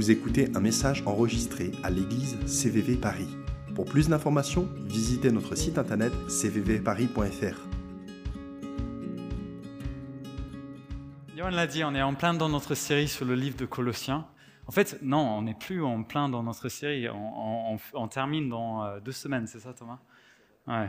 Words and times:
Vous 0.00 0.10
écoutez 0.10 0.48
un 0.54 0.60
message 0.60 1.02
enregistré 1.04 1.72
à 1.82 1.90
l'église 1.90 2.38
CVV 2.46 2.96
Paris. 2.96 3.28
Pour 3.74 3.84
plus 3.84 4.08
d'informations, 4.08 4.66
visitez 4.86 5.30
notre 5.30 5.54
site 5.56 5.76
internet 5.76 6.10
cvvparis.fr. 6.26 7.58
Johan 11.36 11.50
l'a 11.50 11.66
dit, 11.66 11.84
on 11.84 11.94
est 11.94 12.00
en 12.00 12.14
plein 12.14 12.32
dans 12.32 12.48
notre 12.48 12.74
série 12.74 13.08
sur 13.08 13.26
le 13.26 13.34
livre 13.34 13.58
de 13.58 13.66
Colossiens. 13.66 14.26
En 14.66 14.72
fait, 14.72 14.96
non, 15.02 15.18
on 15.18 15.42
n'est 15.42 15.52
plus 15.52 15.84
en 15.84 16.02
plein 16.02 16.30
dans 16.30 16.42
notre 16.42 16.70
série. 16.70 17.06
On, 17.10 18.08
termine 18.08 18.48
dans 18.48 18.82
euh, 18.82 19.00
deux 19.00 19.12
semaines, 19.12 19.46
c'est 19.46 19.60
ça, 19.60 19.74
Thomas? 19.74 19.98
Ouais. 20.66 20.88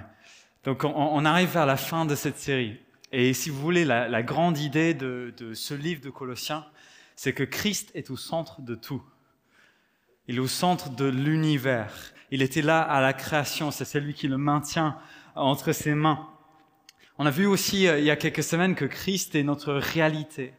Donc, 0.64 0.86
on, 0.86 1.25
arrive 1.25 1.50
vers 1.50 1.66
la 1.66 1.75
fin 1.75 2.05
de 2.05 2.16
cette 2.16 2.38
série. 2.38 2.80
Et 3.12 3.34
si 3.34 3.49
vous 3.49 3.59
voulez, 3.59 3.84
la, 3.84 4.23
grande 4.23 4.57
idée 4.57 4.93
de, 4.93 5.34
de, 5.35 5.54
ce 5.54 5.73
livre 5.73 5.99
de 5.99 6.09
Colossiens, 6.09 6.63
c'est 7.23 7.34
que 7.34 7.43
Christ 7.43 7.91
est 7.93 8.09
au 8.09 8.17
centre 8.17 8.63
de 8.63 8.73
tout. 8.73 9.03
Il 10.27 10.38
est 10.38 10.39
au 10.39 10.48
centre 10.48 10.89
de 10.89 11.05
l'univers. 11.05 11.93
Il 12.31 12.41
était 12.41 12.63
là 12.63 12.81
à 12.81 12.99
la 12.99 13.13
création. 13.13 13.70
C'est 13.70 13.85
celui 13.85 14.16
qui 14.16 14.27
le 14.27 14.39
maintient 14.39 14.98
entre 15.35 15.71
ses 15.71 15.93
mains. 15.93 16.27
On 17.20 17.27
a 17.27 17.29
vu 17.29 17.45
aussi 17.45 17.88
euh, 17.88 17.99
il 17.99 18.05
y 18.05 18.09
a 18.09 18.15
quelques 18.15 18.41
semaines 18.41 18.73
que 18.73 18.85
Christ 18.85 19.35
est 19.35 19.43
notre 19.43 19.71
réalité. 19.71 20.55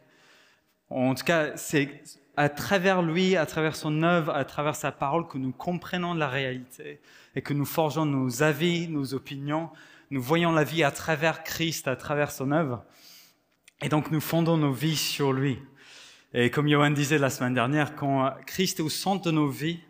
En 0.89 1.17
tout 1.17 1.25
cas, 1.25 1.57
c'est 1.57 2.05
à 2.37 2.49
travers 2.49 3.03
lui, 3.03 3.35
à 3.35 3.45
travers 3.45 3.75
son 3.75 4.05
œuvre, 4.05 4.33
à 4.33 4.45
travers 4.45 4.77
sa 4.77 4.93
parole 4.93 5.27
que 5.27 5.39
nous 5.39 5.51
comprenons 5.51 6.15
la 6.15 6.29
réalité 6.29 7.01
et 7.35 7.43
que 7.43 7.55
nous 7.55 7.65
forgeons 7.65 8.07
nos 8.07 8.45
avis, 8.45 8.87
nos 8.87 9.15
opinions. 9.15 9.69
Nous 10.13 10.23
voyons 10.23 10.53
la 10.53 10.63
vie 10.63 10.85
à 10.85 10.93
travers 10.93 11.43
Christ, 11.43 11.89
à 11.89 11.97
travers 11.97 12.31
son 12.31 12.53
œuvre. 12.53 12.85
Et 13.83 13.89
donc 13.89 14.13
nous 14.13 14.21
fondons 14.21 14.59
nos 14.59 14.73
vies 14.73 14.97
sur 14.97 15.33
lui. 15.33 15.59
Et 16.35 16.51
comme 16.51 16.67
Johan 16.67 16.91
disait 16.91 17.19
la 17.19 17.29
semaine 17.29 17.53
dernière, 17.53 17.95
quand 17.95 18.35
Christ 18.47 18.79
est 18.79 18.83
au 18.83 18.89
centre 18.89 19.23
de 19.23 19.31
nos 19.31 19.49
vies, 19.49 19.81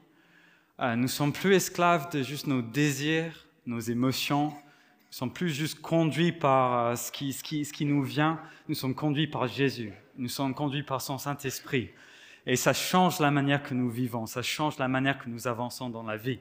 euh, 0.80 0.96
nous 0.96 1.06
sommes 1.06 1.32
plus 1.32 1.54
esclaves 1.54 2.10
de 2.10 2.24
juste 2.24 2.48
nos 2.48 2.62
désirs, 2.62 3.46
nos 3.64 3.78
émotions. 3.78 4.46
Nous 4.46 5.12
sommes 5.12 5.32
plus 5.32 5.50
juste 5.50 5.80
conduits 5.80 6.32
par 6.32 6.86
euh, 6.86 6.96
ce 6.96 7.12
qui, 7.12 7.32
ce, 7.32 7.44
qui, 7.44 7.64
ce 7.64 7.72
qui 7.72 7.84
nous 7.84 8.02
vient. 8.02 8.40
Nous 8.66 8.74
sommes 8.74 8.94
conduits 8.94 9.28
par 9.28 9.46
Jésus. 9.46 9.92
Nous 10.16 10.28
sommes 10.28 10.52
conduits 10.52 10.82
par 10.82 11.00
son 11.00 11.16
Saint-Esprit. 11.16 11.90
Et 12.44 12.56
ça 12.56 12.72
change 12.72 13.20
la 13.20 13.30
manière 13.30 13.62
que 13.62 13.74
nous 13.74 13.88
vivons. 13.88 14.26
Ça 14.26 14.42
change 14.42 14.78
la 14.78 14.88
manière 14.88 15.18
que 15.18 15.28
nous 15.28 15.46
avançons 15.46 15.90
dans 15.90 16.02
la 16.02 16.16
vie. 16.16 16.40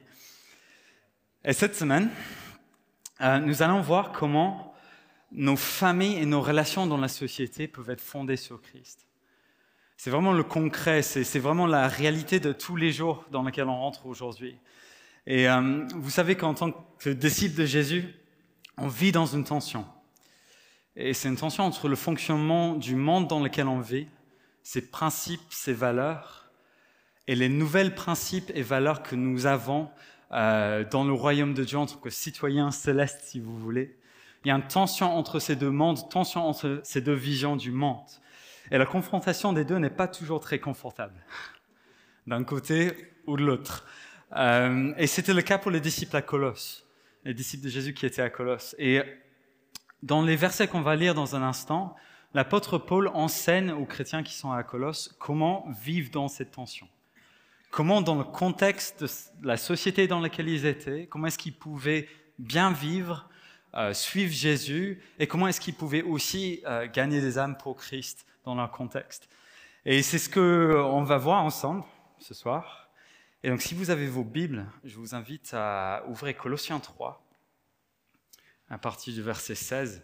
Et 1.44 1.52
cette 1.52 1.76
semaine, 1.76 2.10
euh, 3.20 3.38
nous 3.38 3.62
allons 3.62 3.80
voir 3.80 4.10
comment 4.10 4.74
nos 5.30 5.56
familles 5.56 6.16
et 6.16 6.26
nos 6.26 6.40
relations 6.40 6.88
dans 6.88 6.98
la 6.98 7.06
société 7.06 7.68
peuvent 7.68 7.90
être 7.90 8.00
fondées 8.00 8.36
sur 8.36 8.60
Christ. 8.60 9.06
C'est 10.04 10.10
vraiment 10.10 10.32
le 10.32 10.42
concret, 10.42 11.00
c'est 11.00 11.38
vraiment 11.38 11.68
la 11.68 11.86
réalité 11.86 12.40
de 12.40 12.52
tous 12.52 12.74
les 12.74 12.90
jours 12.90 13.24
dans 13.30 13.44
laquelle 13.44 13.68
on 13.68 13.78
rentre 13.78 14.06
aujourd'hui. 14.06 14.56
Et 15.28 15.48
euh, 15.48 15.86
vous 15.94 16.10
savez 16.10 16.34
qu'en 16.34 16.54
tant 16.54 16.72
que 16.98 17.08
disciple 17.08 17.56
de 17.56 17.64
Jésus, 17.64 18.12
on 18.76 18.88
vit 18.88 19.12
dans 19.12 19.26
une 19.26 19.44
tension. 19.44 19.86
Et 20.96 21.14
c'est 21.14 21.28
une 21.28 21.36
tension 21.36 21.62
entre 21.62 21.86
le 21.86 21.94
fonctionnement 21.94 22.74
du 22.74 22.96
monde 22.96 23.28
dans 23.28 23.38
lequel 23.38 23.68
on 23.68 23.78
vit, 23.78 24.08
ses 24.64 24.90
principes, 24.90 25.40
ses 25.50 25.72
valeurs, 25.72 26.50
et 27.28 27.36
les 27.36 27.48
nouvelles 27.48 27.94
principes 27.94 28.50
et 28.56 28.62
valeurs 28.62 29.04
que 29.04 29.14
nous 29.14 29.46
avons 29.46 29.88
euh, 30.32 30.84
dans 30.84 31.04
le 31.04 31.12
royaume 31.12 31.54
de 31.54 31.62
Dieu 31.62 31.78
en 31.78 31.86
tant 31.86 31.98
que 31.98 32.10
citoyens 32.10 32.72
célestes, 32.72 33.20
si 33.26 33.38
vous 33.38 33.56
voulez. 33.56 33.96
Il 34.44 34.48
y 34.48 34.50
a 34.50 34.56
une 34.56 34.66
tension 34.66 35.16
entre 35.16 35.38
ces 35.38 35.54
deux 35.54 35.70
mondes, 35.70 36.08
tension 36.10 36.44
entre 36.44 36.80
ces 36.82 37.02
deux 37.02 37.14
visions 37.14 37.54
du 37.54 37.70
monde. 37.70 38.02
Et 38.72 38.78
la 38.78 38.86
confrontation 38.86 39.52
des 39.52 39.66
deux 39.66 39.76
n'est 39.76 39.90
pas 39.90 40.08
toujours 40.08 40.40
très 40.40 40.58
confortable, 40.58 41.22
d'un 42.26 42.42
côté 42.42 42.90
ou 43.26 43.36
de 43.36 43.44
l'autre. 43.44 43.86
Euh, 44.34 44.94
et 44.96 45.06
c'était 45.06 45.34
le 45.34 45.42
cas 45.42 45.58
pour 45.58 45.70
les 45.70 45.80
disciples 45.80 46.16
à 46.16 46.22
Colosse, 46.22 46.88
les 47.24 47.34
disciples 47.34 47.64
de 47.64 47.68
Jésus 47.68 47.92
qui 47.92 48.06
étaient 48.06 48.22
à 48.22 48.30
Colosse. 48.30 48.74
Et 48.78 49.02
dans 50.02 50.22
les 50.22 50.36
versets 50.36 50.68
qu'on 50.68 50.80
va 50.80 50.96
lire 50.96 51.14
dans 51.14 51.36
un 51.36 51.42
instant, 51.42 51.94
l'apôtre 52.32 52.78
Paul 52.78 53.08
enseigne 53.08 53.72
aux 53.72 53.84
chrétiens 53.84 54.22
qui 54.22 54.32
sont 54.32 54.52
à 54.52 54.62
Colosse 54.62 55.14
comment 55.18 55.66
vivre 55.82 56.10
dans 56.10 56.28
cette 56.28 56.52
tension. 56.52 56.88
Comment, 57.70 58.00
dans 58.00 58.16
le 58.16 58.24
contexte 58.24 59.04
de 59.04 59.46
la 59.46 59.58
société 59.58 60.06
dans 60.06 60.20
laquelle 60.20 60.48
ils 60.48 60.64
étaient, 60.64 61.06
comment 61.08 61.26
est-ce 61.26 61.38
qu'ils 61.38 61.58
pouvaient 61.58 62.08
bien 62.38 62.72
vivre, 62.72 63.28
euh, 63.74 63.92
suivre 63.92 64.32
Jésus, 64.32 65.02
et 65.18 65.26
comment 65.26 65.46
est-ce 65.46 65.60
qu'ils 65.60 65.74
pouvaient 65.74 66.02
aussi 66.02 66.62
euh, 66.66 66.86
gagner 66.90 67.20
des 67.20 67.36
âmes 67.36 67.58
pour 67.58 67.76
Christ 67.76 68.24
dans 68.44 68.54
leur 68.54 68.70
contexte. 68.70 69.28
Et 69.84 70.02
c'est 70.02 70.18
ce 70.18 70.30
qu'on 70.30 71.02
va 71.02 71.18
voir 71.18 71.42
ensemble 71.42 71.84
ce 72.18 72.34
soir. 72.34 72.90
Et 73.42 73.50
donc 73.50 73.60
si 73.60 73.74
vous 73.74 73.90
avez 73.90 74.06
vos 74.06 74.24
Bibles, 74.24 74.66
je 74.84 74.96
vous 74.96 75.14
invite 75.14 75.52
à 75.54 76.04
ouvrir 76.06 76.36
Colossiens 76.36 76.78
3, 76.78 77.24
à 78.70 78.78
partir 78.78 79.12
du 79.12 79.22
verset 79.22 79.56
16. 79.56 80.02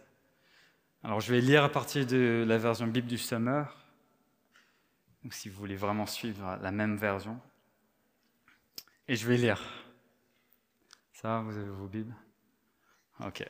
Alors 1.03 1.21
je 1.21 1.33
vais 1.33 1.39
lire 1.39 1.63
à 1.63 1.69
partir 1.69 2.05
de 2.05 2.43
la 2.45 2.57
version 2.57 2.87
Bible 2.87 3.07
du 3.07 3.17
Summer, 3.17 3.73
donc 5.23 5.33
si 5.33 5.47
vous 5.47 5.57
voulez 5.57 5.77
vraiment 5.77 6.05
suivre 6.05 6.57
la 6.61 6.71
même 6.71 6.97
version. 6.97 7.39
Et 9.07 9.15
je 9.15 9.25
vais 9.25 9.37
lire. 9.37 9.61
Ça 11.13 11.39
vous 11.39 11.57
avez 11.57 11.69
vos 11.69 11.87
Bibles? 11.87 12.15
Ok. 13.21 13.45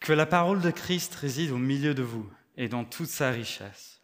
Que 0.00 0.12
la 0.12 0.26
parole 0.26 0.60
de 0.60 0.70
Christ 0.70 1.14
réside 1.14 1.50
au 1.52 1.58
milieu 1.58 1.94
de 1.94 2.02
vous 2.02 2.30
et 2.56 2.68
dans 2.68 2.84
toute 2.84 3.08
sa 3.08 3.30
richesse. 3.30 4.00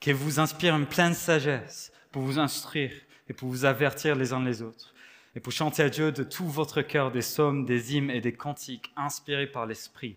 Qu'elle 0.00 0.16
vous 0.16 0.40
inspire 0.40 0.76
une 0.76 0.86
pleine 0.86 1.14
sagesse 1.14 1.92
pour 2.12 2.22
vous 2.22 2.38
instruire 2.38 2.92
et 3.28 3.32
pour 3.32 3.48
vous 3.48 3.64
avertir 3.64 4.14
les 4.14 4.32
uns 4.32 4.42
les 4.42 4.62
autres. 4.62 4.94
Et 5.34 5.40
pour 5.40 5.52
chanter 5.52 5.82
à 5.82 5.90
Dieu 5.90 6.10
de 6.12 6.22
tout 6.22 6.48
votre 6.48 6.82
cœur 6.82 7.10
des 7.10 7.20
psaumes, 7.20 7.64
des 7.64 7.94
hymnes 7.94 8.10
et 8.10 8.20
des 8.20 8.32
cantiques 8.32 8.92
inspirés 8.96 9.46
par 9.46 9.66
l'Esprit, 9.66 10.16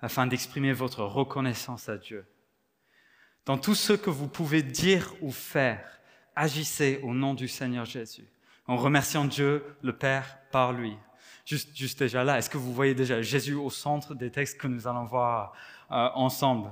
afin 0.00 0.26
d'exprimer 0.26 0.72
votre 0.72 1.02
reconnaissance 1.02 1.88
à 1.88 1.96
Dieu. 1.96 2.24
Dans 3.44 3.58
tout 3.58 3.74
ce 3.74 3.92
que 3.92 4.10
vous 4.10 4.28
pouvez 4.28 4.62
dire 4.62 5.14
ou 5.20 5.32
faire, 5.32 6.00
agissez 6.36 7.00
au 7.02 7.14
nom 7.14 7.34
du 7.34 7.48
Seigneur 7.48 7.84
Jésus, 7.84 8.28
en 8.66 8.76
remerciant 8.76 9.24
Dieu, 9.24 9.64
le 9.82 9.92
Père, 9.92 10.38
par 10.50 10.72
lui. 10.72 10.96
Juste, 11.44 11.76
juste 11.76 11.98
déjà 11.98 12.22
là, 12.22 12.38
est-ce 12.38 12.50
que 12.50 12.58
vous 12.58 12.72
voyez 12.72 12.94
déjà 12.94 13.20
Jésus 13.20 13.54
au 13.54 13.70
centre 13.70 14.14
des 14.14 14.30
textes 14.30 14.58
que 14.58 14.68
nous 14.68 14.86
allons 14.86 15.04
voir 15.04 15.54
euh, 15.90 16.08
ensemble? 16.14 16.70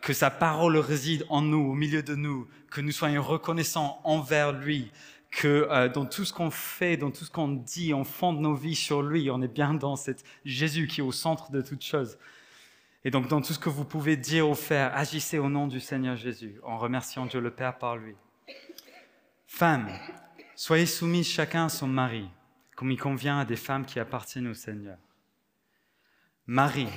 Que 0.00 0.12
sa 0.12 0.30
parole 0.30 0.76
réside 0.78 1.26
en 1.28 1.42
nous, 1.42 1.70
au 1.70 1.74
milieu 1.74 2.02
de 2.02 2.14
nous, 2.14 2.48
que 2.70 2.80
nous 2.80 2.92
soyons 2.92 3.22
reconnaissants 3.22 4.00
envers 4.04 4.52
lui, 4.52 4.90
que 5.30 5.68
euh, 5.70 5.88
dans 5.88 6.06
tout 6.06 6.24
ce 6.24 6.32
qu'on 6.32 6.50
fait, 6.50 6.96
dans 6.96 7.10
tout 7.10 7.24
ce 7.24 7.30
qu'on 7.30 7.48
dit, 7.48 7.92
on 7.92 8.04
fonde 8.04 8.40
nos 8.40 8.54
vies 8.54 8.74
sur 8.74 9.02
lui, 9.02 9.30
on 9.30 9.42
est 9.42 9.52
bien 9.52 9.74
dans 9.74 9.96
cet 9.96 10.24
Jésus 10.44 10.86
qui 10.86 11.00
est 11.00 11.04
au 11.04 11.12
centre 11.12 11.50
de 11.50 11.60
toutes 11.60 11.84
choses. 11.84 12.18
Et 13.04 13.10
donc 13.10 13.28
dans 13.28 13.40
tout 13.40 13.52
ce 13.52 13.58
que 13.58 13.68
vous 13.68 13.84
pouvez 13.84 14.16
dire 14.16 14.48
ou 14.48 14.54
faire, 14.54 14.96
agissez 14.96 15.38
au 15.38 15.48
nom 15.48 15.66
du 15.66 15.78
Seigneur 15.78 16.16
Jésus, 16.16 16.58
en 16.62 16.78
remerciant 16.78 17.26
Dieu 17.26 17.40
le 17.40 17.50
Père 17.50 17.76
par 17.76 17.96
lui. 17.96 18.14
Femmes, 19.46 19.90
soyez 20.54 20.86
soumises 20.86 21.28
chacun 21.28 21.66
à 21.66 21.68
son 21.68 21.86
mari, 21.86 22.28
comme 22.74 22.90
il 22.90 22.98
convient 22.98 23.38
à 23.40 23.44
des 23.44 23.56
femmes 23.56 23.84
qui 23.84 24.00
appartiennent 24.00 24.48
au 24.48 24.54
Seigneur. 24.54 24.96
Marie, 26.46 26.88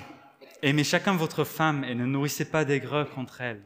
Aimez 0.62 0.84
chacun 0.84 1.16
votre 1.16 1.46
femme 1.46 1.86
et 1.86 1.96
ne 1.96 2.06
nourrissez 2.06 2.46
pas 2.46 2.66
d'aigreur 2.66 3.10
contre 3.12 3.40
elle. 3.40 3.62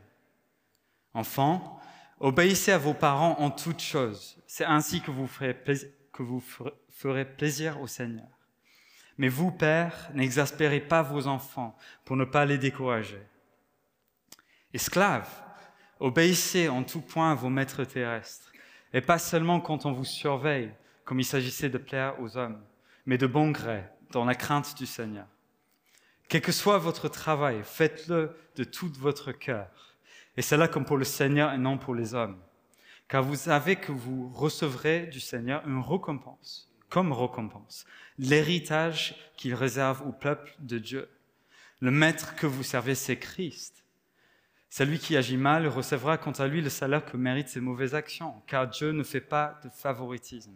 Enfants, 1.15 1.79
obéissez 2.19 2.71
à 2.71 2.77
vos 2.77 2.93
parents 2.93 3.39
en 3.39 3.49
toutes 3.49 3.81
choses. 3.81 4.37
C'est 4.45 4.65
ainsi 4.65 5.01
que 5.01 5.09
vous, 5.09 5.27
ferez 6.89 7.25
plaisir 7.25 7.81
au 7.81 7.87
Seigneur. 7.87 8.27
Mais 9.17 9.29
vous, 9.29 9.51
pères, 9.51 10.09
n'exaspérez 10.13 10.81
pas 10.81 11.01
vos 11.01 11.27
enfants 11.27 11.75
pour 12.05 12.15
ne 12.15 12.25
pas 12.25 12.45
les 12.45 12.59
décourager. 12.59 13.21
Esclaves, 14.73 15.29
obéissez 15.99 16.69
en 16.69 16.83
tout 16.83 17.01
point 17.01 17.31
à 17.31 17.35
vos 17.35 17.49
maîtres 17.49 17.85
terrestres, 17.85 18.51
et 18.91 19.01
pas 19.01 19.19
seulement 19.19 19.59
quand 19.59 19.85
on 19.85 19.91
vous 19.91 20.05
surveille, 20.05 20.71
comme 21.05 21.19
il 21.19 21.25
s'agissait 21.25 21.69
de 21.69 21.77
plaire 21.77 22.19
aux 22.19 22.37
hommes, 22.37 22.61
mais 23.05 23.17
de 23.17 23.27
bon 23.27 23.51
gré, 23.51 23.83
dans 24.11 24.25
la 24.25 24.35
crainte 24.35 24.77
du 24.77 24.85
Seigneur. 24.85 25.27
Quel 26.27 26.41
que 26.41 26.51
soit 26.51 26.77
votre 26.77 27.09
travail, 27.09 27.61
faites-le 27.63 28.35
de 28.55 28.63
tout 28.63 28.91
votre 28.99 29.31
cœur. 29.31 29.95
Et 30.37 30.41
c'est 30.41 30.57
là 30.57 30.67
comme 30.67 30.85
pour 30.85 30.97
le 30.97 31.03
Seigneur 31.03 31.53
et 31.53 31.57
non 31.57 31.77
pour 31.77 31.95
les 31.95 32.13
hommes. 32.13 32.39
Car 33.07 33.23
vous 33.23 33.35
savez 33.35 33.75
que 33.75 33.91
vous 33.91 34.29
recevrez 34.29 35.07
du 35.07 35.19
Seigneur 35.19 35.67
une 35.67 35.79
récompense, 35.79 36.71
comme 36.89 37.11
récompense, 37.11 37.85
l'héritage 38.17 39.15
qu'il 39.37 39.53
réserve 39.53 40.01
au 40.07 40.11
peuple 40.11 40.55
de 40.59 40.79
Dieu. 40.79 41.09
Le 41.79 41.91
maître 41.91 42.35
que 42.35 42.47
vous 42.47 42.63
servez, 42.63 42.95
c'est 42.95 43.17
Christ. 43.19 43.83
Celui 44.69 44.97
qui 44.97 45.15
agit 45.15 45.37
mal 45.37 45.67
recevra 45.67 46.17
quant 46.17 46.31
à 46.31 46.47
lui 46.47 46.61
le 46.61 46.69
salaire 46.69 47.05
que 47.05 47.17
méritent 47.17 47.49
ses 47.49 47.59
mauvaises 47.59 47.93
actions, 47.93 48.41
car 48.47 48.67
Dieu 48.67 48.91
ne 48.91 49.03
fait 49.03 49.21
pas 49.21 49.59
de 49.63 49.69
favoritisme. 49.69 50.55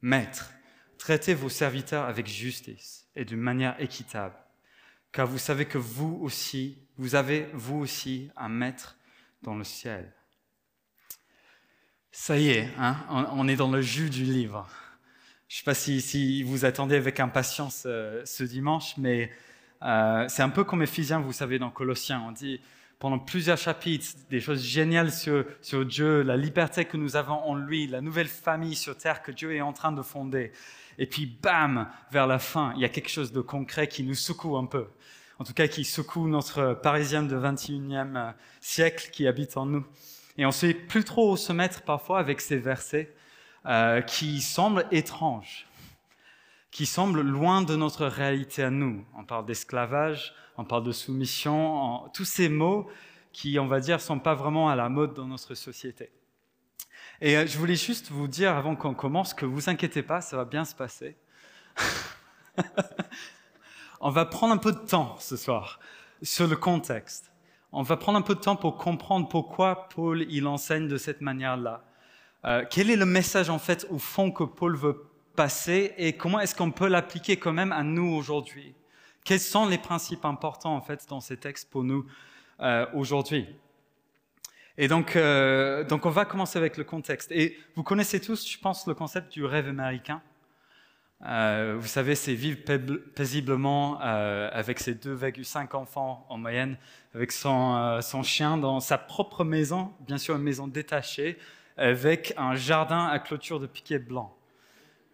Maître, 0.00 0.52
traitez 0.96 1.34
vos 1.34 1.50
serviteurs 1.50 2.04
avec 2.04 2.26
justice 2.26 3.05
et 3.16 3.24
d'une 3.24 3.40
manière 3.40 3.80
équitable 3.80 4.36
car 5.16 5.26
vous 5.26 5.38
savez 5.38 5.64
que 5.64 5.78
vous 5.78 6.18
aussi, 6.20 6.76
vous 6.98 7.14
avez 7.14 7.48
vous 7.54 7.78
aussi 7.78 8.30
un 8.36 8.50
maître 8.50 8.98
dans 9.40 9.54
le 9.54 9.64
ciel. 9.64 10.12
Ça 12.12 12.36
y 12.36 12.50
est, 12.50 12.68
hein, 12.78 12.96
on, 13.08 13.48
est 13.48 13.56
dans 13.56 13.70
le 13.70 13.80
jus 13.80 14.10
du 14.10 14.24
livre. 14.24 14.68
Je 15.48 15.54
ne 15.54 15.58
sais 15.58 15.64
pas 15.64 15.74
si, 15.74 16.42
vous 16.42 16.66
attendez 16.66 16.96
avec 16.96 17.18
impatience 17.18 17.84
euh, 17.86 18.20
ce 18.26 18.44
dimanche, 18.44 18.98
mais 18.98 19.32
euh, 19.82 20.26
c'est 20.28 20.42
un 20.42 20.50
peu 20.50 20.64
comme 20.64 20.82
Ephésiens, 20.82 21.20
vous 21.20 21.32
savez, 21.32 21.58
dans 21.58 21.70
Colossiens. 21.70 22.22
On 22.28 22.32
dit 22.32 22.60
pendant 22.98 23.18
plusieurs 23.18 23.56
chapitres 23.56 24.18
des 24.28 24.40
choses 24.40 24.62
géniales 24.62 25.12
sur 25.12 25.86
Dieu, 25.86 26.20
la 26.20 26.36
liberté 26.36 26.84
que 26.84 26.98
nous 26.98 27.16
avons 27.16 27.42
en 27.42 27.54
lui, 27.54 27.86
la 27.86 28.02
nouvelle 28.02 28.28
famille 28.28 28.74
sur 28.74 28.98
terre 28.98 29.22
que 29.22 29.32
Dieu 29.32 29.54
est 29.54 29.62
en 29.62 29.72
train 29.72 29.92
de 29.92 30.02
fonder. 30.02 30.52
Et 30.98 31.06
puis, 31.06 31.26
bam, 31.26 31.88
vers 32.10 32.26
la 32.26 32.38
fin, 32.38 32.72
il 32.76 32.80
y 32.80 32.84
a 32.84 32.88
quelque 32.88 33.10
chose 33.10 33.32
de 33.32 33.40
concret 33.40 33.88
qui 33.88 34.02
nous 34.02 34.14
secoue 34.14 34.56
un 34.56 34.66
peu. 34.66 34.86
En 35.38 35.44
tout 35.44 35.52
cas, 35.52 35.68
qui 35.68 35.84
secoue 35.84 36.28
notre 36.28 36.74
Parisien 36.74 37.22
de 37.22 37.36
21e 37.36 38.34
siècle 38.60 39.10
qui 39.12 39.26
habite 39.26 39.56
en 39.56 39.66
nous. 39.66 39.84
Et 40.38 40.44
on 40.44 40.48
ne 40.48 40.52
sait 40.52 40.74
plus 40.74 41.04
trop 41.04 41.32
où 41.32 41.36
se 41.36 41.52
mettre 41.52 41.82
parfois 41.82 42.18
avec 42.18 42.40
ces 42.40 42.56
versets 42.56 43.14
euh, 43.66 44.00
qui 44.00 44.40
semblent 44.40 44.86
étranges, 44.90 45.66
qui 46.70 46.86
semblent 46.86 47.22
loin 47.22 47.62
de 47.62 47.76
notre 47.76 48.06
réalité 48.06 48.62
à 48.62 48.70
nous. 48.70 49.04
On 49.16 49.24
parle 49.24 49.46
d'esclavage, 49.46 50.34
on 50.56 50.64
parle 50.64 50.84
de 50.84 50.92
soumission, 50.92 52.08
tous 52.14 52.24
ces 52.24 52.48
mots 52.48 52.88
qui, 53.32 53.58
on 53.58 53.66
va 53.66 53.80
dire, 53.80 54.00
sont 54.00 54.18
pas 54.18 54.34
vraiment 54.34 54.70
à 54.70 54.76
la 54.76 54.88
mode 54.88 55.14
dans 55.14 55.26
notre 55.26 55.54
société. 55.54 56.10
Et 57.20 57.36
euh, 57.36 57.46
je 57.46 57.58
voulais 57.58 57.76
juste 57.76 58.10
vous 58.10 58.28
dire 58.28 58.54
avant 58.54 58.76
qu'on 58.76 58.94
commence 58.94 59.34
que 59.34 59.46
vous 59.46 59.68
inquiétez 59.68 60.02
pas, 60.02 60.20
ça 60.20 60.36
va 60.36 60.44
bien 60.44 60.64
se 60.64 60.74
passer. 60.74 61.16
on 64.00 64.10
va 64.10 64.24
prendre 64.26 64.54
un 64.54 64.58
peu 64.58 64.72
de 64.72 64.78
temps 64.78 65.16
ce 65.18 65.36
soir 65.36 65.80
sur 66.22 66.46
le 66.46 66.56
contexte 66.56 67.30
on 67.78 67.82
va 67.82 67.98
prendre 67.98 68.18
un 68.18 68.22
peu 68.22 68.34
de 68.34 68.40
temps 68.40 68.56
pour 68.56 68.78
comprendre 68.78 69.28
pourquoi 69.28 69.88
Paul 69.90 70.24
il 70.30 70.46
enseigne 70.46 70.88
de 70.88 70.96
cette 70.96 71.20
manière-là. 71.20 71.84
Euh, 72.46 72.64
quel 72.70 72.90
est 72.90 72.96
le 72.96 73.04
message 73.04 73.50
en 73.50 73.58
fait 73.58 73.86
au 73.90 73.98
fond 73.98 74.30
que 74.30 74.44
Paul 74.44 74.76
veut 74.76 75.10
passer 75.34 75.92
et 75.98 76.14
comment 76.14 76.40
est-ce 76.40 76.54
qu'on 76.54 76.70
peut 76.70 76.88
l'appliquer 76.88 77.36
quand 77.36 77.52
même 77.52 77.72
à 77.72 77.82
nous 77.82 78.14
aujourd'hui? 78.14 78.74
Quels 79.24 79.40
sont 79.40 79.66
les 79.66 79.76
principes 79.76 80.24
importants 80.24 80.74
en 80.74 80.80
fait 80.80 81.06
dans 81.10 81.20
ces 81.20 81.36
textes 81.36 81.68
pour 81.68 81.84
nous 81.84 82.06
euh, 82.60 82.86
aujourd'hui? 82.94 83.46
Et 84.78 84.88
donc, 84.88 85.16
euh, 85.16 85.84
donc 85.84 86.04
on 86.06 86.10
va 86.10 86.24
commencer 86.24 86.58
avec 86.58 86.76
le 86.76 86.84
contexte. 86.84 87.32
Et 87.32 87.58
vous 87.74 87.82
connaissez 87.82 88.20
tous, 88.20 88.48
je 88.48 88.58
pense, 88.58 88.86
le 88.86 88.94
concept 88.94 89.32
du 89.32 89.44
rêve 89.44 89.68
américain. 89.68 90.20
Euh, 91.24 91.76
vous 91.78 91.86
savez, 91.86 92.14
c'est 92.14 92.34
vivre 92.34 92.58
paisiblement 93.14 93.98
euh, 94.02 94.50
avec 94.52 94.78
ses 94.78 94.94
2,5 94.94 95.74
enfants 95.74 96.26
en 96.28 96.36
moyenne, 96.36 96.76
avec 97.14 97.32
son, 97.32 98.00
chien 98.22 98.58
dans 98.58 98.80
sa 98.80 98.98
propre 98.98 99.42
maison, 99.42 99.94
bien 100.00 100.18
sûr 100.18 100.36
une 100.36 100.42
maison 100.42 100.68
détachée, 100.68 101.38
avec 101.78 102.34
un 102.36 102.54
jardin 102.54 103.06
à 103.06 103.18
clôture 103.18 103.60
de 103.60 103.66
piquets 103.66 103.98
blancs. 103.98 104.30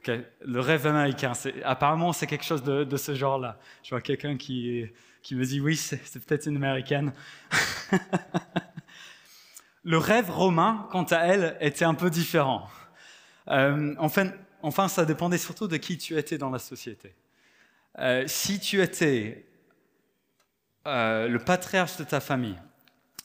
Le 0.08 0.58
rêve 0.58 0.88
américain, 0.88 1.32
apparemment 1.64 2.12
c'est 2.12 2.26
quelque 2.26 2.44
chose 2.44 2.64
de, 2.64 2.96
ce 2.96 3.14
genre-là. 3.14 3.60
Je 3.84 3.90
vois 3.90 4.00
quelqu'un 4.00 4.36
qui, 4.36 4.84
qui 5.22 5.36
me 5.36 5.44
dit 5.44 5.60
oui, 5.60 5.76
c'est 5.76 6.24
peut-être 6.26 6.48
une 6.48 6.56
américaine. 6.56 7.12
Le 9.84 9.98
rêve 9.98 10.30
romain, 10.30 10.86
quant 10.90 11.04
à 11.04 11.18
elle, 11.18 11.56
était 11.60 11.84
un 11.84 11.94
peu 11.94 12.10
différent. 12.10 12.68
en 13.46 14.08
fait, 14.08 14.32
Enfin, 14.62 14.88
ça 14.88 15.04
dépendait 15.04 15.38
surtout 15.38 15.66
de 15.66 15.76
qui 15.76 15.98
tu 15.98 16.16
étais 16.16 16.38
dans 16.38 16.50
la 16.50 16.60
société. 16.60 17.14
Euh, 17.98 18.24
si 18.26 18.60
tu 18.60 18.80
étais 18.80 19.44
euh, 20.86 21.28
le 21.28 21.38
patriarche 21.40 21.96
de 21.96 22.04
ta 22.04 22.20
famille, 22.20 22.58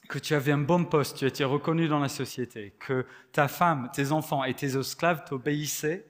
que 0.10 0.20
tu 0.20 0.34
avais 0.34 0.52
un 0.52 0.58
bon 0.58 0.84
poste, 0.86 1.18
tu 1.18 1.26
étais 1.26 1.44
reconnu 1.44 1.88
dans 1.88 2.00
la 2.00 2.10
société, 2.10 2.74
que 2.80 3.06
ta 3.32 3.48
femme, 3.48 3.90
tes 3.94 4.12
enfants 4.12 4.44
et 4.44 4.54
tes 4.54 4.78
esclaves 4.78 5.24
t'obéissaient, 5.26 6.06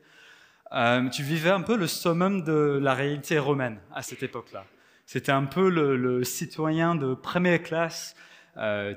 euh, 0.72 1.10
tu 1.10 1.24
vivais 1.24 1.50
un 1.50 1.62
peu 1.62 1.76
le 1.76 1.88
summum 1.88 2.44
de 2.44 2.80
la 2.82 2.94
réalité 2.94 3.38
romaine 3.40 3.80
à 3.94 4.02
cette 4.02 4.24
époque-là. 4.24 4.66
C'était 5.06 5.32
un 5.32 5.46
peu 5.46 5.70
le, 5.70 6.24
citoyen 6.24 6.96
de 6.96 7.14
première 7.14 7.64
classe. 7.64 8.16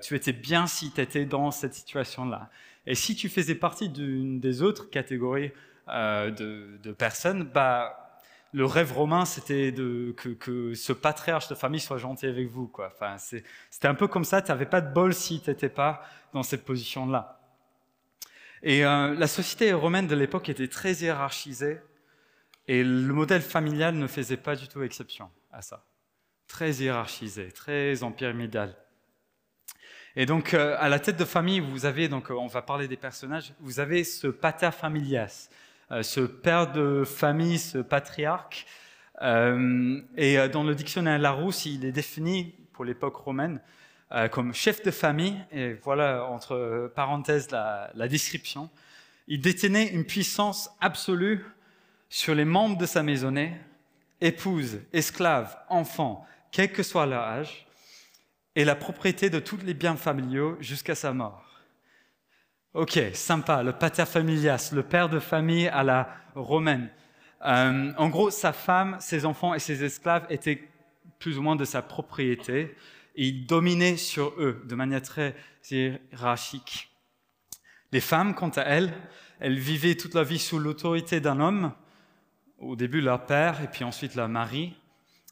Tu 0.03 0.15
étais 0.15 0.33
bien 0.33 0.67
si 0.67 0.93
tu 0.93 1.01
étais 1.01 1.25
dans 1.25 1.51
cette 1.51 1.75
situation-là. 1.75 2.51
Et 2.87 2.95
si 2.95 3.15
tu 3.15 3.29
faisais 3.29 3.55
partie 3.55 3.89
d'une 3.89 4.41
des 4.41 4.63
autres 4.63 4.89
catégories 4.91 5.53
euh, 5.89 6.31
de, 6.31 6.93
personnes, 6.93 7.45
bah, 7.45 8.19
le 8.53 8.65
rêve 8.65 8.93
romain, 8.93 9.25
c'était 9.25 9.73
que, 9.73 10.29
que, 10.31 10.75
ce 10.75 10.93
patriarche 10.93 11.49
de 11.49 11.55
famille 11.55 11.81
soit 11.81 11.99
gentil 11.99 12.27
avec 12.27 12.49
vous. 12.49 12.69
Quoi. 12.69 12.91
Enfin, 12.93 13.17
c'était 13.19 13.89
un 13.89 13.95
peu 13.95 14.09
comme 14.09 14.25
ça, 14.25 14.43
tu 14.43 14.51
n'avais 14.51 14.67
pas 14.67 14.81
de 14.81 14.93
bol 14.93 15.15
si 15.15 15.41
tu 15.41 15.51
n'étais 15.51 15.69
pas 15.69 16.03
dans 16.33 16.43
cette 16.43 16.65
position-là. 16.65 17.41
Et 18.63 18.85
euh, 18.85 19.15
la 19.15 19.27
société 19.27 19.73
romaine 19.73 20.07
de 20.07 20.15
l'époque 20.15 20.49
était 20.49 20.69
très 20.69 20.95
hiérarchisée, 20.95 21.81
et 22.67 22.85
le 22.85 23.13
modèle 23.13 23.43
familial 23.43 23.97
ne 23.97 24.07
faisait 24.07 24.37
pas 24.37 24.55
du 24.55 24.69
tout 24.69 24.83
exception 24.83 25.31
à 25.51 25.63
ça. 25.63 25.87
Très 26.47 26.73
hiérarchisé, 26.73 27.51
très 27.53 27.95
pyramidal. 28.17 28.77
Et 30.17 30.27
donc, 30.27 30.55
euh, 30.55 30.77
à 30.79 30.89
la 30.89 30.99
tête 30.99 31.17
de 31.17 31.25
famille, 31.25 31.61
vous 31.61 31.87
avez, 31.87 32.09
donc, 32.09 32.31
on 32.31 32.47
va 32.47 32.63
parler 32.63 32.89
des 32.89 32.97
personnages, 32.97 33.53
vous 33.61 33.81
avez 33.81 34.05
ce 34.05 34.27
pater 34.27 34.71
familias, 34.73 35.49
euh, 35.93 36.03
ce 36.05 36.21
père 36.21 36.71
de 36.71 37.05
famille, 37.05 37.59
ce 37.59 37.79
patriarche. 37.79 38.65
Euh, 39.23 40.01
et 40.17 40.39
euh, 40.39 40.49
dans 40.49 40.63
le 40.63 40.75
dictionnaire 40.75 41.19
Larousse, 41.19 41.67
il 41.67 41.85
est 41.85 41.93
défini 41.93 42.55
pour 42.73 42.85
l'époque 42.85 43.17
romaine 43.17 43.61
comme 44.33 44.53
chef 44.53 44.83
de 44.83 44.91
famille, 44.91 45.37
et 45.53 45.75
voilà 45.75 46.25
entre 46.25 46.91
parenthèses 46.97 47.49
la, 47.53 47.93
la, 47.95 48.09
description. 48.09 48.69
Il 49.29 49.41
détenait 49.41 49.87
une 49.87 50.05
puissance 50.05 50.69
absolue 50.81 51.47
sur 52.09 52.35
les 52.35 52.45
membres 52.45 52.77
de 52.77 52.87
sa 52.87 53.05
maisonnée, 53.05 53.53
épouses, 54.21 54.81
esclaves, 54.93 55.57
enfants, 55.69 56.27
quel 56.51 56.73
que 56.73 56.83
soit 56.83 57.07
leur 57.07 57.23
âge, 57.23 57.69
et 58.61 58.65
la 58.65 58.75
propriété 58.75 59.31
de 59.31 59.39
tous 59.39 59.57
les 59.65 59.73
biens 59.73 59.97
familiaux 59.97 60.57
jusqu'à 60.61 60.95
sa 60.95 61.13
mort. 61.15 61.45
Ok, 62.75 63.01
sympa, 63.15 63.63
le 63.63 63.73
pater 63.73 64.05
familias, 64.05 64.71
le 64.75 64.83
père 64.83 65.09
de 65.09 65.19
famille 65.19 65.67
à 65.69 65.83
la 65.83 66.09
romaine. 66.35 66.91
Euh, 67.47 67.93
en 67.97 68.09
gros, 68.11 68.31
sa 68.31 68.53
femme, 68.53 68.99
ses 69.01 69.25
enfants 69.25 69.55
et 69.55 69.59
ses 69.59 69.83
esclaves 69.83 70.27
étaient 70.29 70.69
plus 71.19 71.39
ou 71.39 71.43
moins 71.43 71.57
de 71.57 71.65
sa 71.65 71.81
propriété 71.81 72.77
et 73.17 73.27
il 73.27 73.47
dominait 73.47 73.97
sur 73.97 74.35
eux 74.39 74.63
de 74.67 74.75
manière 74.75 75.03
très 75.03 75.35
hiérarchique. 75.71 76.91
Les 77.93 78.01
femmes, 78.01 78.35
quant 78.35 78.51
à 78.51 78.63
elles, 78.63 78.93
elles 79.41 79.59
vivaient 79.59 79.97
toute 79.97 80.15
leur 80.15 80.25
vie 80.25 80.39
sous 80.39 80.59
l'autorité 80.59 81.21
d'un 81.21 81.41
homme, 81.41 81.73
au 82.59 82.77
début 82.77 83.01
leur 83.01 83.25
père 83.25 83.63
et 83.63 83.69
puis 83.69 83.85
ensuite 83.85 84.15
leur 84.15 84.29
mari. 84.29 84.77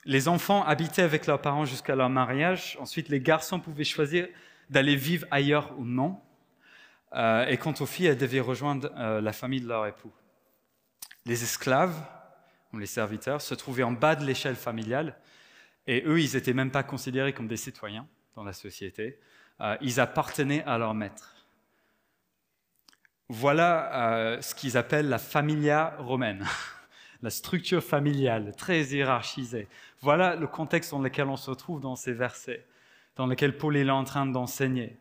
Les 0.08 0.26
enfants 0.26 0.64
habitaient 0.64 1.02
avec 1.02 1.26
leurs 1.26 1.42
parents 1.42 1.66
jusqu'à 1.66 1.94
leur 1.94 2.08
mariage. 2.08 2.78
Ensuite, 2.80 3.10
les 3.10 3.20
garçons 3.20 3.60
pouvaient 3.60 3.84
choisir 3.84 4.26
d'aller 4.70 4.96
vivre 4.96 5.26
ailleurs 5.30 5.78
ou 5.78 5.84
non. 5.84 6.18
Euh, 7.12 7.44
et 7.46 7.58
quant 7.58 7.74
aux 7.78 7.84
filles, 7.84 8.06
elles 8.06 8.16
devaient 8.16 8.40
rejoindre 8.40 8.90
euh, 8.96 9.20
la 9.20 9.34
famille 9.34 9.60
de 9.60 9.68
leur 9.68 9.84
époux. 9.84 10.10
Les 11.26 11.42
esclaves, 11.42 11.94
ou 12.72 12.78
les 12.78 12.86
serviteurs, 12.86 13.42
se 13.42 13.54
trouvaient 13.54 13.82
en 13.82 13.92
bas 13.92 14.16
de 14.16 14.24
l'échelle 14.24 14.56
familiale, 14.56 15.14
et 15.86 16.02
eux, 16.06 16.22
ils 16.22 16.32
n'étaient 16.36 16.54
même 16.54 16.70
pas 16.70 16.82
considérés 16.82 17.34
comme 17.34 17.46
des 17.46 17.58
citoyens 17.58 18.06
dans 18.34 18.44
la 18.44 18.54
société. 18.54 19.20
Euh, 19.60 19.76
ils 19.82 20.00
appartenaient 20.00 20.64
à 20.64 20.78
leur 20.78 20.94
maître. 20.94 21.34
Voilà 23.28 24.38
ce 24.40 24.54
qu'ils 24.54 24.78
appellent 24.78 25.10
la 25.10 25.18
familia 25.18 25.94
romaine, 25.98 26.46
la 27.22 27.30
structure 27.30 27.82
familiale, 27.82 28.54
très 28.56 28.82
hiérarchisée. 28.84 29.68
Voilà 30.00 30.36
le 30.36 30.46
contexte 30.46 30.92
dans 30.92 31.00
lequel 31.00 31.28
on 31.28 31.36
se 31.36 31.50
trouve 31.50 31.80
dans 31.80 31.96
ces 31.96 32.12
versets, 32.12 32.64
dans 33.16 33.26
lequel 33.26 33.56
Paul 33.56 33.76
est 33.76 33.88
en 33.90 34.04
train 34.04 34.26
d'enseigner. 34.26 34.96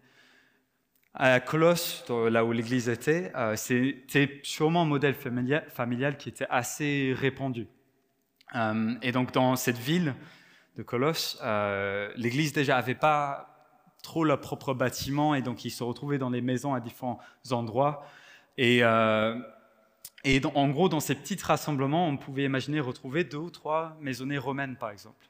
À 1.13 1.39
Colosse, 1.39 2.05
là 2.09 2.45
où 2.45 2.51
l'église 2.51 2.89
était, 2.89 3.31
euh, 3.35 3.55
c'était 3.55 4.39
sûrement 4.43 4.83
un 4.83 4.85
modèle 4.85 5.15
familial 5.15 6.17
qui 6.17 6.29
était 6.29 6.45
assez 6.49 7.13
répandu. 7.17 7.67
Euh, 8.55 8.93
et 9.01 9.11
donc, 9.11 9.31
dans 9.31 9.55
cette 9.55 9.79
ville 9.79 10.13
de 10.75 10.83
Colosse, 10.83 11.39
euh, 11.43 12.11
l'église 12.15 12.53
déjà 12.53 12.75
n'avait 12.75 12.93
pas 12.93 13.55
trop 14.03 14.23
leur 14.23 14.39
propre 14.39 14.75
bâtiment, 14.75 15.33
et 15.33 15.41
donc 15.41 15.65
ils 15.65 15.71
se 15.71 15.83
retrouvaient 15.83 16.19
dans 16.19 16.29
les 16.29 16.41
maisons 16.41 16.75
à 16.75 16.79
différents 16.79 17.19
endroits. 17.51 18.05
Et, 18.57 18.81
et 20.23 20.41
en 20.55 20.69
gros, 20.69 20.89
dans 20.89 20.99
ces 20.99 21.15
petits 21.15 21.37
rassemblements, 21.41 22.07
on 22.07 22.17
pouvait 22.17 22.43
imaginer 22.43 22.79
retrouver 22.79 23.23
deux 23.23 23.37
ou 23.37 23.49
trois 23.49 23.97
maisonnées 24.01 24.37
romaines, 24.37 24.75
par 24.75 24.89
exemple 24.89 25.27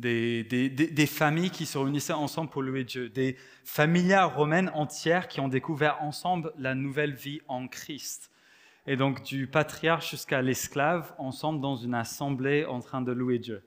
des, 0.00 1.06
familles 1.06 1.50
qui 1.50 1.66
se 1.66 1.76
réunissaient 1.78 2.12
ensemble 2.12 2.50
pour 2.50 2.62
louer 2.62 2.84
Dieu, 2.84 3.08
des 3.08 3.36
familles 3.64 4.16
romaines 4.16 4.70
entières 4.74 5.28
qui 5.28 5.40
ont 5.40 5.48
découvert 5.48 6.02
ensemble 6.02 6.52
la 6.58 6.74
nouvelle 6.74 7.14
vie 7.14 7.40
en 7.48 7.68
Christ. 7.68 8.30
Et 8.86 8.96
donc 8.96 9.22
du 9.22 9.46
patriarche 9.46 10.10
jusqu'à 10.10 10.40
l'esclave, 10.40 11.14
ensemble 11.18 11.60
dans 11.60 11.76
une 11.76 11.94
assemblée 11.94 12.64
en 12.64 12.80
train 12.80 13.02
de 13.02 13.12
louer 13.12 13.38
Dieu. 13.38 13.62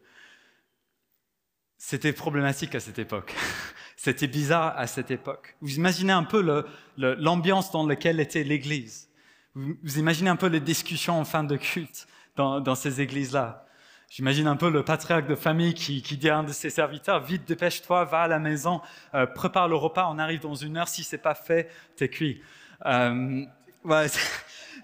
C'était 1.77 2.13
problématique 2.13 2.75
à 2.75 2.79
cette 2.79 2.99
époque. 2.99 3.35
C'était 3.95 4.27
bizarre 4.27 4.77
à 4.77 4.87
cette 4.87 5.11
époque. 5.11 5.55
Vous 5.61 5.75
imaginez 5.75 6.13
un 6.13 6.23
peu 6.23 6.65
l'ambiance 6.97 7.71
dans 7.71 7.85
laquelle 7.85 8.19
était 8.19 8.43
l'Église. 8.43 9.09
Vous, 9.55 10.00
imaginez 10.00 10.29
un 10.29 10.36
peu 10.36 10.48
les 10.48 10.60
discussions 10.60 11.19
en 11.19 11.25
fin 11.25 11.43
de 11.43 11.55
culte 11.55 12.07
dans, 12.36 12.75
ces 12.75 13.01
églises-là. 13.01 13.67
J'imagine 14.10 14.48
un 14.48 14.55
peu 14.55 14.69
le 14.69 14.83
patriarche 14.83 15.27
de 15.27 15.36
famille 15.36 15.74
qui, 15.74 16.01
dit 16.01 16.29
à 16.29 16.38
un 16.38 16.43
de 16.43 16.51
ses 16.51 16.69
serviteurs, 16.69 17.24
vite, 17.24 17.48
dépêche-toi, 17.48 18.05
va 18.05 18.22
à 18.22 18.27
la 18.27 18.39
maison, 18.39 18.81
euh, 19.13 19.25
prépare 19.25 19.67
le 19.67 19.75
repas, 19.75 20.07
on 20.10 20.19
arrive 20.19 20.41
dans 20.41 20.55
une 20.55 20.77
heure, 20.77 20.88
si 20.88 21.03
c'est 21.03 21.17
pas 21.17 21.36
fait, 21.36 21.69
t'es 21.95 22.10
cuit. 22.10 22.41
Euh, 22.86 23.45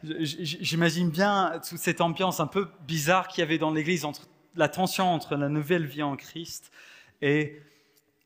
J'imagine 0.03 1.09
bien 1.09 1.59
toute 1.67 1.79
cette 1.79 2.01
ambiance 2.01 2.39
un 2.39 2.47
peu 2.47 2.69
bizarre 2.87 3.27
qu'il 3.27 3.41
y 3.41 3.43
avait 3.43 3.57
dans 3.57 3.71
l'Église, 3.71 4.05
entre 4.05 4.27
la 4.55 4.69
tension 4.69 5.13
entre 5.13 5.35
la 5.35 5.49
nouvelle 5.49 5.85
vie 5.85 6.03
en 6.03 6.15
Christ 6.15 6.71
et 7.21 7.61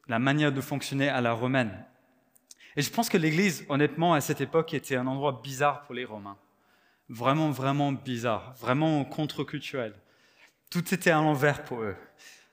la 0.07 0.19
manière 0.19 0.51
de 0.51 0.61
fonctionner 0.61 1.09
à 1.09 1.21
la 1.21 1.33
romaine. 1.33 1.85
Et 2.75 2.81
je 2.81 2.89
pense 2.89 3.09
que 3.09 3.17
l'Église, 3.17 3.65
honnêtement, 3.69 4.13
à 4.13 4.21
cette 4.21 4.41
époque, 4.41 4.73
était 4.73 4.95
un 4.95 5.07
endroit 5.07 5.41
bizarre 5.43 5.83
pour 5.83 5.93
les 5.93 6.05
Romains. 6.05 6.37
Vraiment, 7.09 7.51
vraiment 7.51 7.91
bizarre, 7.91 8.53
vraiment 8.59 9.05
contre-culturel. 9.05 9.93
Tout 10.69 10.93
était 10.93 11.11
à 11.11 11.21
l'envers 11.21 11.63
pour 11.63 11.81
eux. 11.81 11.95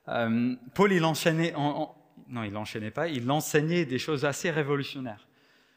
Euh, 0.09 0.57
Paul, 0.75 0.93
il 0.93 1.05
enchaînait, 1.05 1.53
non, 1.53 2.43
il 2.45 2.53
n'enchaînait 2.53 2.91
pas, 2.91 3.09
il 3.09 3.31
enseignait 3.31 3.85
des 3.85 3.99
choses 3.99 4.25
assez 4.25 4.51
révolutionnaires. 4.51 5.27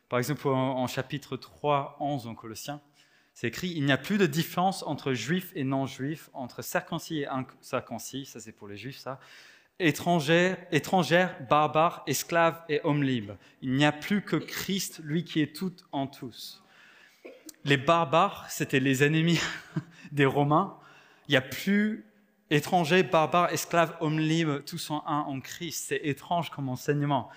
Par 0.10 0.20
exemple, 0.20 0.48
en, 0.48 0.86
chapitre 0.88 1.38
3, 1.38 1.98
11 2.00 2.28
en 2.28 2.36
Colossiens, 2.36 2.82
c'est 3.34 3.48
écrit 3.48 3.70
Il 3.70 3.86
n'y 3.86 3.92
a 3.92 3.98
plus 3.98 4.18
de 4.18 4.26
différence 4.26 4.84
entre 4.84 5.14
juifs 5.14 5.52
et 5.56 5.64
non-juifs, 5.64 6.30
entre 6.34 6.62
circoncis 6.62 7.22
et 7.22 7.28
incirconcis, 7.28 8.26
ça 8.26 8.40
c'est 8.40 8.52
pour 8.52 8.68
les 8.68 8.78
juifs, 8.78 8.98
ça, 8.98 9.20
étrangères, 9.80 10.58
étrangères, 10.72 11.36
barbares, 11.50 12.04
esclaves 12.08 12.62
et 12.70 12.82
hommes 12.84 13.04
libres. 13.04 13.38
Il 13.62 13.74
n'y 13.74 13.86
a 13.86 13.92
plus 13.92 14.22
que 14.22 14.36
Christ, 14.36 15.02
lui 15.04 15.24
qui 15.24 15.42
est 15.42 15.56
tout 15.56 15.76
en 15.92 16.08
tous. 16.08 16.64
Les 17.66 17.78
barbares, 17.78 18.50
c'était 18.50 18.80
les 18.80 19.04
ennemis 19.04 19.40
des 20.12 20.26
Romains. 20.26 20.78
Il 21.28 21.32
n'y 21.32 21.38
a 21.38 21.42
plus 21.42 22.06
étrangers, 22.50 23.04
barbares, 23.04 23.52
esclaves, 23.52 23.96
hommes 24.00 24.20
libres, 24.20 24.60
tous 24.60 24.90
en 24.92 25.04
un 25.08 25.20
en 25.20 25.40
Christ. 25.40 25.86
C'est 25.88 26.02
étrange 26.04 26.50
comme 26.50 26.70
enseignement. 26.70 27.30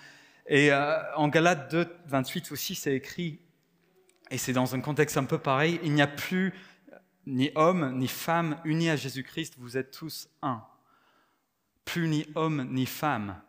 Et 0.47 0.71
euh, 0.71 0.97
en 1.15 1.27
Galates 1.27 1.71
2, 1.71 1.87
28 2.05 2.51
aussi, 2.51 2.75
c'est 2.75 2.95
écrit, 2.95 3.39
et 4.31 4.37
c'est 4.37 4.53
dans 4.53 4.75
un 4.75 4.79
contexte 4.79 5.17
un 5.17 5.25
peu 5.25 5.37
pareil, 5.37 5.79
il 5.83 5.93
n'y 5.93 6.01
a 6.01 6.07
plus 6.07 6.53
ni 7.25 7.51
homme 7.55 7.97
ni 7.97 8.07
femme 8.07 8.57
unis 8.63 8.89
à 8.89 8.95
Jésus-Christ, 8.95 9.55
vous 9.57 9.77
êtes 9.77 9.91
tous 9.91 10.29
un 10.41 10.63
plus 11.87 12.07
ni 12.07 12.27
homme 12.35 12.67
ni 12.69 12.85
femme. 12.85 13.41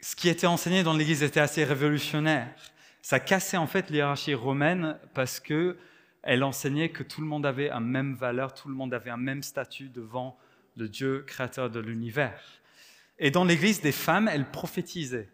Ce 0.00 0.14
qui 0.14 0.28
était 0.28 0.46
enseigné 0.46 0.84
dans 0.84 0.94
l'Église 0.94 1.22
était 1.22 1.40
assez 1.40 1.64
révolutionnaire. 1.64 2.54
Ça 3.02 3.18
cassait 3.18 3.56
en 3.56 3.66
fait 3.66 3.90
l'hierarchie 3.90 4.34
romaine 4.34 4.98
parce 5.14 5.40
que 5.40 5.76
elle 6.22 6.44
enseignait 6.44 6.90
que 6.90 7.02
tout 7.02 7.20
le 7.20 7.26
monde 7.26 7.46
avait 7.46 7.68
la 7.68 7.80
même 7.80 8.14
valeur, 8.14 8.52
tout 8.52 8.68
le 8.68 8.74
monde 8.74 8.92
avait 8.92 9.10
un 9.10 9.16
même 9.16 9.42
statut 9.42 9.88
devant 9.88 10.36
le 10.76 10.88
Dieu 10.88 11.24
créateur 11.26 11.70
de 11.70 11.80
l'univers. 11.80 12.42
Et 13.18 13.30
dans 13.30 13.44
l'Église, 13.44 13.80
des 13.80 13.92
femmes, 13.92 14.28
elles 14.28 14.50
prophétisaient. 14.50 15.28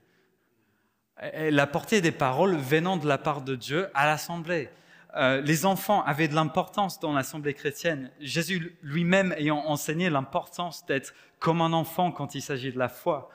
Elles 1.16 1.58
apportaient 1.58 2.00
des 2.00 2.12
paroles 2.12 2.56
venant 2.56 2.96
de 2.96 3.08
la 3.08 3.18
part 3.18 3.42
de 3.42 3.56
Dieu 3.56 3.88
à 3.94 4.06
l'assemblée. 4.06 4.68
Euh, 5.14 5.42
les 5.42 5.66
enfants 5.66 6.02
avaient 6.04 6.28
de 6.28 6.34
l'importance 6.34 6.98
dans 6.98 7.12
l'assemblée 7.12 7.54
chrétienne. 7.54 8.10
Jésus 8.20 8.76
lui-même 8.82 9.32
ayant 9.36 9.58
enseigné 9.66 10.08
l'importance 10.08 10.86
d'être 10.86 11.14
comme 11.38 11.60
un 11.60 11.72
enfant 11.72 12.12
quand 12.12 12.34
il 12.34 12.40
s'agit 12.40 12.72
de 12.72 12.78
la 12.78 12.88
foi. 12.88 13.28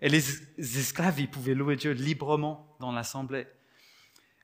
Et 0.00 0.08
les 0.08 0.78
esclaves, 0.78 1.18
ils 1.18 1.30
pouvaient 1.30 1.54
louer 1.54 1.76
Dieu 1.76 1.92
librement 1.92 2.76
dans 2.80 2.92
l'assemblée. 2.92 3.46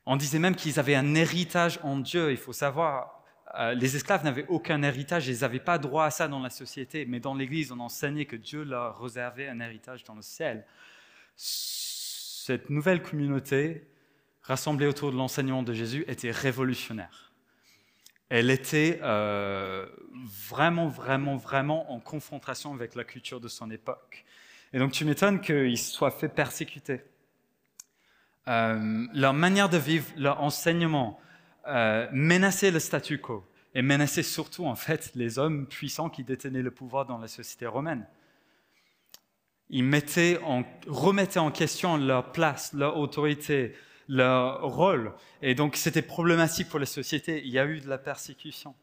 On 0.07 0.17
disait 0.17 0.41
même 0.41 0.57
qu'ils 0.57 0.81
avaient 0.81 0.97
un 0.97 1.15
héritage 1.15 1.79
en 1.83 1.99
Dieu. 1.99 2.33
Il 2.33 2.37
faut 2.37 2.53
savoir, 2.53 3.23
euh, 3.59 3.75
les 3.75 3.95
esclaves 3.95 4.25
n'avaient 4.25 4.47
aucun 4.49 4.83
héritage, 4.83 5.29
ils 5.29 5.41
n'avaient 5.41 5.61
pas 5.61 5.79
droit 5.79 6.07
à 6.07 6.11
ça 6.11 6.27
dans 6.27 6.41
la 6.41 6.51
société. 6.51 7.05
Mais 7.07 7.21
dans 7.21 7.35
l'Église, 7.35 7.71
on 7.71 7.79
enseignait 7.79 8.25
que 8.25 8.35
Dieu 8.35 8.65
leur 8.65 9.01
réservait 9.01 9.49
un 9.49 9.61
héritage 9.61 10.03
dans 10.03 10.15
le 10.15 10.23
ciel. 10.23 10.67
Cette 11.37 12.71
nouvelle 12.71 13.03
communauté 13.03 13.87
rassemblée 14.43 14.87
autour 14.87 15.13
de 15.13 15.17
l'enseignement 15.17 15.63
de 15.63 15.73
Jésus 15.73 16.05
était 16.09 16.31
révolutionnaire. 16.31 17.33
Elle 18.29 18.51
était 18.51 18.99
euh, 19.03 19.87
vraiment, 20.49 20.89
vraiment, 20.89 21.37
vraiment 21.37 21.93
en 21.93 22.01
confrontation 22.01 22.73
avec 22.73 22.95
la 22.95 23.05
culture 23.05 23.41
de 23.41 23.49
son 23.49 23.71
époque. 23.71 24.25
Et 24.73 24.79
donc 24.79 24.93
tu 24.93 25.05
m'étonnes 25.05 25.41
qu'ils 25.41 25.79
soient 25.79 26.11
fait 26.11 26.29
persécuter. 26.29 27.03
Euh, 28.49 29.07
leur 29.13 29.35
manière 29.35 29.69
de 29.69 29.77
vivre, 29.77 30.07
leur 30.17 30.43
enseignement 30.43 31.21
euh, 31.69 32.09
menaçait 32.11 32.71
le 32.71 32.81
statu 32.81 33.19
quo 33.19 33.45
et 33.75 33.83
menaçait 33.83 34.23
surtout 34.23 34.67
en 34.67 34.75
fait 34.75 35.13
les 35.15 35.39
hommes 35.39 35.67
puissants 35.67 36.11
qui 36.11 36.25
détenaient 36.25 36.63
le 36.63 36.71
pouvoir 36.71 37.07
dans 37.07 37.19
la 37.19 37.29
société 37.29 37.67
romaine. 37.67 38.07
Ils 39.71 39.85
mettaient 39.85 40.41
en, 40.43 40.65
remettaient 40.87 41.39
en 41.39 41.51
question 41.51 41.97
leur 41.97 42.33
place, 42.33 42.73
leur 42.73 42.97
autorité, 42.97 43.75
leur 44.13 44.63
rôle. 44.63 45.15
Et 45.41 45.55
donc 45.55 45.77
c'était 45.77 46.03
problématique 46.03 46.69
pour 46.69 46.79
la 46.79 46.87
société. 46.87 47.43
Il 47.45 47.51
y 47.51 47.59
a 47.59 47.65
eu 47.65 47.81
de 47.81 47.89
la 47.89 47.99
persécution. 47.99 48.75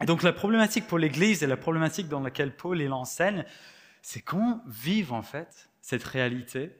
Et 0.00 0.06
donc 0.06 0.22
la 0.22 0.32
problématique 0.32 0.86
pour 0.86 0.98
l'Église 0.98 1.42
et 1.42 1.46
la 1.46 1.58
problématique 1.58 2.08
dans 2.08 2.20
laquelle 2.20 2.56
Paul 2.56 2.80
il 2.80 2.92
enseigne, 2.92 3.44
c'est 4.00 4.22
comment 4.22 4.62
vivre 4.66 5.14
en 5.14 5.22
fait 5.22 5.68
cette 5.82 6.02
réalité, 6.02 6.72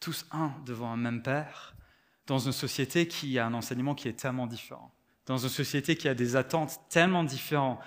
tous 0.00 0.26
un 0.32 0.54
devant 0.64 0.90
un 0.90 0.96
même 0.96 1.22
Père, 1.22 1.74
dans 2.26 2.38
une 2.38 2.52
société 2.52 3.06
qui 3.06 3.38
a 3.38 3.46
un 3.46 3.52
enseignement 3.52 3.94
qui 3.94 4.08
est 4.08 4.18
tellement 4.18 4.46
différent, 4.46 4.90
dans 5.26 5.36
une 5.36 5.50
société 5.50 5.96
qui 5.96 6.08
a 6.08 6.14
des 6.14 6.34
attentes 6.34 6.80
tellement 6.88 7.24
différentes, 7.24 7.78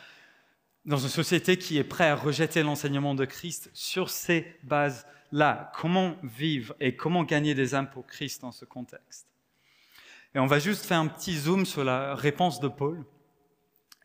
dans 0.86 0.98
une 0.98 1.10
société 1.10 1.58
qui 1.58 1.80
est 1.80 1.84
prête 1.84 2.12
à 2.12 2.16
rejeter 2.16 2.62
l'enseignement 2.62 3.16
de 3.16 3.26
Christ 3.26 3.72
sur 3.74 4.12
ces 4.12 4.56
bases 4.64 5.08
là, 5.34 5.72
comment 5.76 6.16
vivre 6.22 6.76
et 6.80 6.96
comment 6.96 7.24
gagner 7.24 7.56
des 7.56 7.74
âmes 7.74 7.90
pour 7.90 8.06
Christ 8.06 8.42
dans 8.42 8.52
ce 8.52 8.66
contexte. 8.66 9.28
Et 10.36 10.40
on 10.40 10.46
va 10.46 10.60
juste 10.60 10.86
faire 10.86 11.00
un 11.00 11.08
petit 11.08 11.36
zoom 11.36 11.66
sur 11.66 11.84
la 11.84 12.14
réponse 12.14 12.60
de 12.60 12.68
Paul 12.68 13.04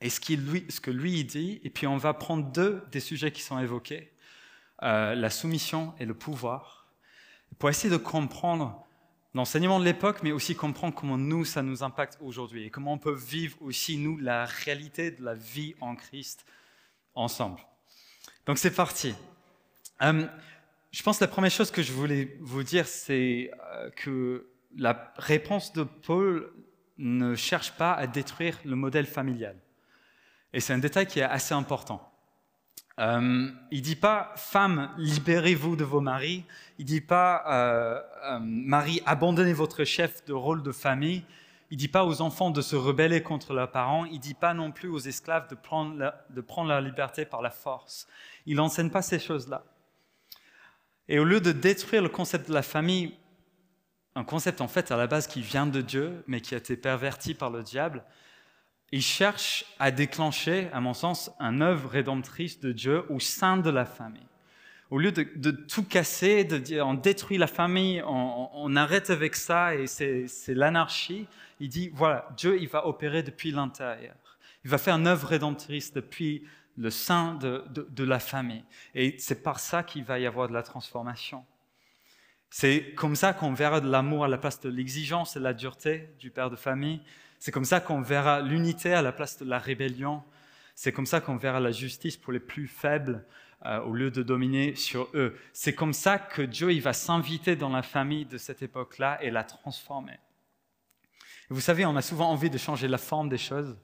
et 0.01 0.09
ce, 0.09 0.21
que 0.21 0.91
lui 0.91 1.25
dit, 1.25 1.61
et 1.63 1.71
puis 1.71 1.87
on 1.87 1.99
va 1.99 2.15
prendre 2.15 2.51
deux 2.51 2.83
des 2.93 3.01
sujets 3.01 3.31
qui 3.31 3.43
sont 3.43 3.59
évoqués, 3.59 4.11
euh, 4.83 5.15
la 5.15 5.29
soumission 5.29 5.93
et 5.99 6.07
le 6.07 6.15
pouvoir, 6.15 6.89
pour 7.59 7.69
essayer 7.69 7.91
de 7.91 7.99
comprendre 7.99 8.87
l'enseignement 9.35 9.79
de 9.79 9.85
l'époque, 9.85 10.21
mais 10.23 10.33
aussi 10.33 10.55
comprendre 10.55 10.95
comment 10.95 11.19
nous, 11.19 11.45
ça 11.45 11.63
nous 11.63 11.83
impacte 11.83 12.17
aujourd'hui, 12.23 12.65
et 12.65 12.71
comment 12.71 12.95
on 12.95 12.99
peut 12.99 13.15
vivre 13.15 13.59
aussi, 13.61 13.99
nous, 13.99 14.17
la 14.17 14.47
réalité 14.47 15.11
de 15.11 15.23
la 15.23 15.35
vie 15.35 15.75
en 15.81 15.95
Christ 15.95 16.47
ensemble. 17.15 17.61
Donc 18.47 18.57
c'est 18.57 18.75
parti. 18.75 19.15
Euh, 20.01 20.27
je 20.91 21.03
pense 21.03 21.19
que 21.19 21.25
la 21.25 21.29
première 21.29 21.51
chose 21.51 21.71
que 21.71 21.83
je 21.83 21.93
voulais 21.93 22.37
vous 22.41 22.63
dire, 22.63 22.87
c'est 22.87 23.51
euh, 23.73 23.91
que 23.91 24.49
la 24.77 25.13
réponse 25.17 25.73
de 25.73 25.83
Paul 25.83 26.53
ne 26.99 27.35
cherche 27.35 27.73
pas 27.73 27.93
à 27.93 28.07
détruire 28.07 28.59
le 28.65 28.77
modèle 28.77 29.07
familial. 29.07 29.57
Et 30.53 30.61
c'est 30.61 30.73
un 30.73 30.79
détail 30.79 31.07
qui 31.07 31.21
est 31.21 31.25
assez 31.25 31.55
important. 31.55 32.09
Euh, 32.99 33.49
il 33.71 33.79
ne 33.79 33.83
dit 33.83 33.97
pas 33.97 34.33
Femmes, 34.37 34.91
libérez-vous 34.99 35.77
de 35.77 35.85
vos 35.85 36.01
maris. 36.01 36.45
Il 36.79 36.83
ne 36.85 36.89
dit 36.89 37.01
pas 37.01 37.45
euh, 37.47 38.01
euh, 38.25 38.39
Marie, 38.41 39.01
abandonnez 39.07 39.53
votre 39.53 39.85
chef 39.85 40.25
de 40.25 40.33
rôle 40.33 40.63
de 40.63 40.73
famille. 40.73 41.23
Il 41.71 41.75
ne 41.75 41.79
dit 41.79 41.89
pas 41.89 42.05
aux 42.05 42.23
enfants 42.23 42.51
de 42.51 42.61
se 42.61 42.75
rebeller 42.75 43.23
contre 43.23 43.53
leurs 43.53 43.71
parents. 43.71 44.05
Il 44.07 44.15
ne 44.15 44.23
dit 44.23 44.35
pas 44.35 44.55
non 44.55 44.73
plus 44.73 44.89
aux 44.89 44.99
esclaves 44.99 45.49
de 45.49 45.55
prendre, 45.55 46.13
de 46.31 46.41
prendre 46.41 46.71
leur 46.71 46.81
liberté 46.81 47.25
par 47.25 47.43
la 47.43 47.51
force. 47.51 48.09
Il 48.47 48.57
n'enseigne 48.57 48.91
pas 48.91 49.03
ces 49.03 49.19
choses-là. 49.19 49.63
Et 51.09 51.19
au 51.19 51.25
lieu 51.25 51.41
de 51.41 51.53
détruire 51.53 52.03
le 52.03 52.09
concept 52.09 52.49
de 52.49 52.55
la 52.55 52.63
famille, 52.63 53.15
un 54.15 54.25
concept 54.25 54.61
en 54.61 54.69
fait 54.69 54.91
à 54.91 54.97
la 54.97 55.07
base 55.07 55.27
qui 55.27 55.41
vient 55.41 55.67
de 55.67 55.81
Dieu, 55.81 56.23
mais 56.27 56.41
qui 56.41 56.55
a 56.55 56.59
été 56.59 56.77
perverti 56.77 57.35
par 57.35 57.51
le 57.51 57.63
diable, 57.63 58.05
il 58.91 59.03
cherche 59.03 59.65
à 59.79 59.91
déclencher, 59.91 60.69
à 60.73 60.81
mon 60.81 60.95
sens, 60.95 61.31
un 61.39 61.61
œuvre 61.61 61.89
rédemptrice 61.89 62.61
de 62.61 62.73
Dieu 62.73 63.05
au 63.11 63.21
sein 63.21 63.57
de 63.57 63.71
la 63.71 63.85
famille. 63.85 64.27
Au 64.91 64.99
lieu 64.99 65.13
de, 65.13 65.51
tout 65.51 65.85
casser, 65.85 66.45
de 66.45 66.57
dire 66.57 66.87
on 66.87 66.95
détruit 66.95 67.37
la 67.37 67.47
famille, 67.47 68.03
on, 68.07 68.49
on 68.55 68.77
arrête 68.77 69.11
avec 69.11 69.37
ça 69.37 69.75
et 69.75 69.87
c'est 69.87 70.55
l'anarchie, 70.55 71.27
il 71.61 71.69
dit 71.69 71.91
voilà, 71.93 72.29
Dieu 72.37 72.59
il 72.59 72.69
va 72.69 72.87
opérer 72.87 73.23
depuis 73.23 73.51
l'intérieur. 73.51 74.15
Il 74.65 74.71
va 74.71 74.79
faire 74.79 74.97
une 74.97 75.07
œuvre 75.07 75.29
rédemptrice 75.29 75.93
depuis 75.93 76.43
le 76.79 76.91
sein 76.91 77.35
de, 77.35 78.05
la 78.05 78.21
famille. 78.21 78.65
Et 78.95 79.17
c'est 79.19 79.43
par 79.43 79.59
ça 79.59 79.83
qu'il 79.83 80.05
va 80.05 80.19
y 80.19 80.27
avoir 80.27 80.49
de 80.49 80.55
la 80.55 80.63
transformation. 80.63 81.45
C'est 82.51 82.95
comme 82.95 83.17
ça 83.17 83.33
qu'on 83.33 83.53
verra 83.53 83.81
de 83.81 83.91
l'amour 83.91 84.25
à 84.25 84.29
la 84.29 84.39
place 84.39 84.61
de 84.61 84.71
l'exigence 84.71 85.37
et 85.37 85.41
de 85.41 85.45
la 85.45 85.53
dureté 85.53 86.15
du 86.19 86.31
père 86.31 86.51
de 86.51 86.57
famille. 86.57 87.01
C'est 87.41 87.51
comme 87.51 87.65
ça 87.65 87.81
qu'on 87.81 88.01
verra 88.01 88.41
l'unité 88.41 88.95
à 88.95 89.03
la 89.03 89.13
place 89.13 89.39
de 89.39 89.45
la 89.45 89.59
rébellion. 89.59 90.23
C'est 90.75 90.93
comme 90.93 91.05
ça 91.05 91.21
qu'on 91.21 91.37
verra 91.37 91.61
la 91.61 91.73
justice 91.73 92.17
pour 92.17 92.33
les 92.33 92.41
plus 92.41 92.69
faibles 92.69 93.27
euh, 93.67 93.81
au 93.81 93.93
lieu 93.93 94.13
de 94.13 94.23
dominer 94.23 94.77
sur 94.77 95.09
eux. 95.15 95.37
C'est 95.53 95.75
comme 95.75 95.93
ça 95.93 96.19
que 96.19 96.43
Dieu 96.43 96.73
il 96.73 96.81
va 96.81 96.93
s'inviter 96.93 97.57
dans 97.57 97.71
la 97.71 97.83
famille 97.83 98.25
de 98.25 98.39
cette 98.39 98.63
époque-là 98.63 99.19
et 99.21 99.31
la 99.33 99.43
transformer. 99.43 100.21
vous 101.51 101.61
savez, 101.61 101.85
on 101.85 101.97
a 101.97 102.03
souvent 102.03 102.31
envie 102.31 102.51
de 102.51 102.59
changer 102.59 102.87
la 102.87 102.99
forme 102.99 103.29
des 103.29 103.39
choses. 103.39 103.77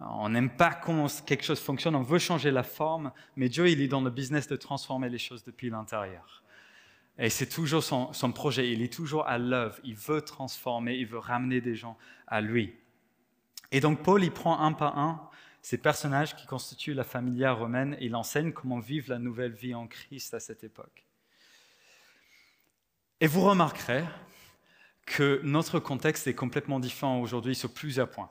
On 0.00 0.28
n'aime 0.28 0.50
pas 0.50 0.74
comment 0.74 1.06
quelque 1.24 1.44
chose 1.44 1.60
fonctionne, 1.60 1.94
on 1.94 2.02
veut 2.02 2.18
changer 2.18 2.50
la 2.50 2.62
forme, 2.62 3.12
mais 3.36 3.48
Dieu, 3.48 3.68
il 3.68 3.80
est 3.80 3.88
dans 3.88 4.00
le 4.00 4.10
business 4.10 4.48
de 4.48 4.56
transformer 4.56 5.08
les 5.08 5.18
choses 5.18 5.44
depuis 5.44 5.70
l'intérieur. 5.70 6.42
Et 7.16 7.30
c'est 7.30 7.48
toujours 7.48 7.82
son, 7.82 8.12
son, 8.12 8.32
projet, 8.32 8.72
il 8.72 8.82
est 8.82 8.92
toujours 8.92 9.26
à 9.28 9.38
l'œuvre, 9.38 9.78
il 9.84 9.94
veut 9.94 10.20
transformer, 10.20 10.96
il 10.96 11.06
veut 11.06 11.18
ramener 11.18 11.60
des 11.60 11.76
gens 11.76 11.96
à 12.26 12.40
lui. 12.40 12.74
Et 13.70 13.80
donc 13.80 14.02
Paul, 14.02 14.24
il 14.24 14.32
prend 14.32 14.58
un 14.58 14.72
par 14.72 14.98
un 14.98 15.30
ces 15.64 15.78
personnages 15.78 16.36
qui 16.36 16.46
constituent 16.46 16.92
la 16.92 17.04
familia 17.04 17.52
romaine 17.52 17.96
et 17.98 18.04
il 18.04 18.14
enseigne 18.16 18.52
comment 18.52 18.80
vivre 18.80 19.08
la 19.08 19.18
nouvelle 19.18 19.54
vie 19.54 19.74
en 19.74 19.86
Christ 19.86 20.34
à 20.34 20.40
cette 20.40 20.62
époque. 20.62 21.06
Et 23.20 23.26
vous 23.26 23.40
remarquerez 23.40 24.04
que 25.06 25.40
notre 25.42 25.78
contexte 25.78 26.26
est 26.26 26.34
complètement 26.34 26.80
différent 26.80 27.18
aujourd'hui 27.18 27.54
sur 27.54 27.72
plusieurs 27.72 28.10
points. 28.10 28.28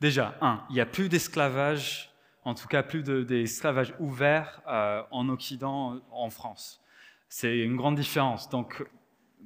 Déjà, 0.00 0.36
un, 0.40 0.64
il 0.68 0.74
n'y 0.74 0.80
a 0.80 0.86
plus 0.86 1.08
d'esclavage, 1.08 2.12
en 2.44 2.54
tout 2.54 2.68
cas 2.68 2.82
plus 2.82 3.02
d'esclavage 3.02 3.94
ouvert 3.98 4.60
euh, 4.68 5.02
en 5.10 5.28
Occident, 5.28 6.00
en 6.10 6.30
France. 6.30 6.82
C'est 7.28 7.58
une 7.58 7.76
grande 7.76 7.96
différence. 7.96 8.48
Donc, 8.50 8.84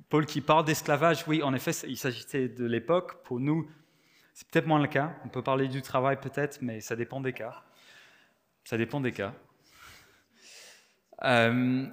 Paul 0.09 0.27
qui 0.27 0.41
parle 0.41 0.65
d'esclavage, 0.65 1.25
oui, 1.29 1.43
en 1.43 1.55
effet, 1.55 1.71
il 1.87 1.97
s'agissait 1.97 2.49
de 2.49 2.65
l'époque. 2.65 3.23
Pour 3.23 3.39
nous, 3.39 3.71
c'est 4.35 4.49
peut-être 4.49 4.67
moins 4.67 4.81
le 4.81 4.89
cas. 4.89 5.15
On 5.25 5.29
peut 5.29 5.43
parler 5.43 5.69
du 5.69 5.83
travail 5.83 6.19
peut-être, 6.21 6.59
mais 6.63 6.81
ça 6.81 6.97
dépend 6.97 7.21
des 7.21 7.33
cas. 7.33 7.63
Ça 8.65 8.77
dépend 8.77 9.01
des 9.01 9.13
cas. 9.13 9.35
Euh, 11.23 11.87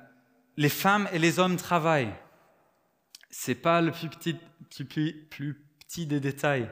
les 0.56 0.70
femmes 0.70 1.08
et 1.12 1.20
les 1.20 1.40
hommes 1.40 1.58
travaillent. 1.58 2.14
C'est 3.30 3.56
pas 3.56 3.82
le 3.82 3.92
plus 3.92 4.10
petit 5.80 6.08
des 6.08 6.20
détails 6.20 6.70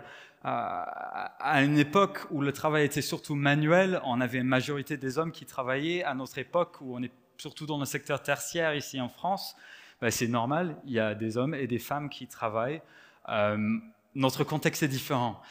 à 0.47 1.63
une 1.63 1.79
époque 1.79 2.19
où 2.29 2.41
le 2.41 2.53
travail 2.53 2.85
était 2.85 3.01
surtout 3.01 3.35
manuel, 3.35 3.99
on 4.03 4.21
avait 4.21 4.37
une 4.37 4.47
majorité 4.47 4.95
des 4.95 5.17
hommes 5.17 5.31
qui 5.31 5.45
travaillaient. 5.45 6.03
À 6.03 6.13
notre 6.13 6.37
époque, 6.37 6.77
où 6.81 6.95
on 6.95 7.01
est 7.01 7.11
surtout 7.37 7.65
dans 7.65 7.79
le 7.79 7.85
secteur 7.85 8.21
tertiaire 8.21 8.75
ici 8.75 9.01
en 9.01 9.09
France, 9.09 9.55
ben, 10.01 10.11
c'est 10.11 10.27
normal, 10.27 10.77
il 10.85 10.93
y 10.93 10.99
a 10.99 11.15
des 11.15 11.37
hommes 11.37 11.55
et 11.55 11.67
des 11.67 11.79
femmes 11.79 12.09
qui 12.09 12.27
travaillent. 12.27 12.81
Euh, 13.29 13.77
notre 14.13 14.43
contexte 14.43 14.83
est 14.83 14.87
différent. 14.87 15.41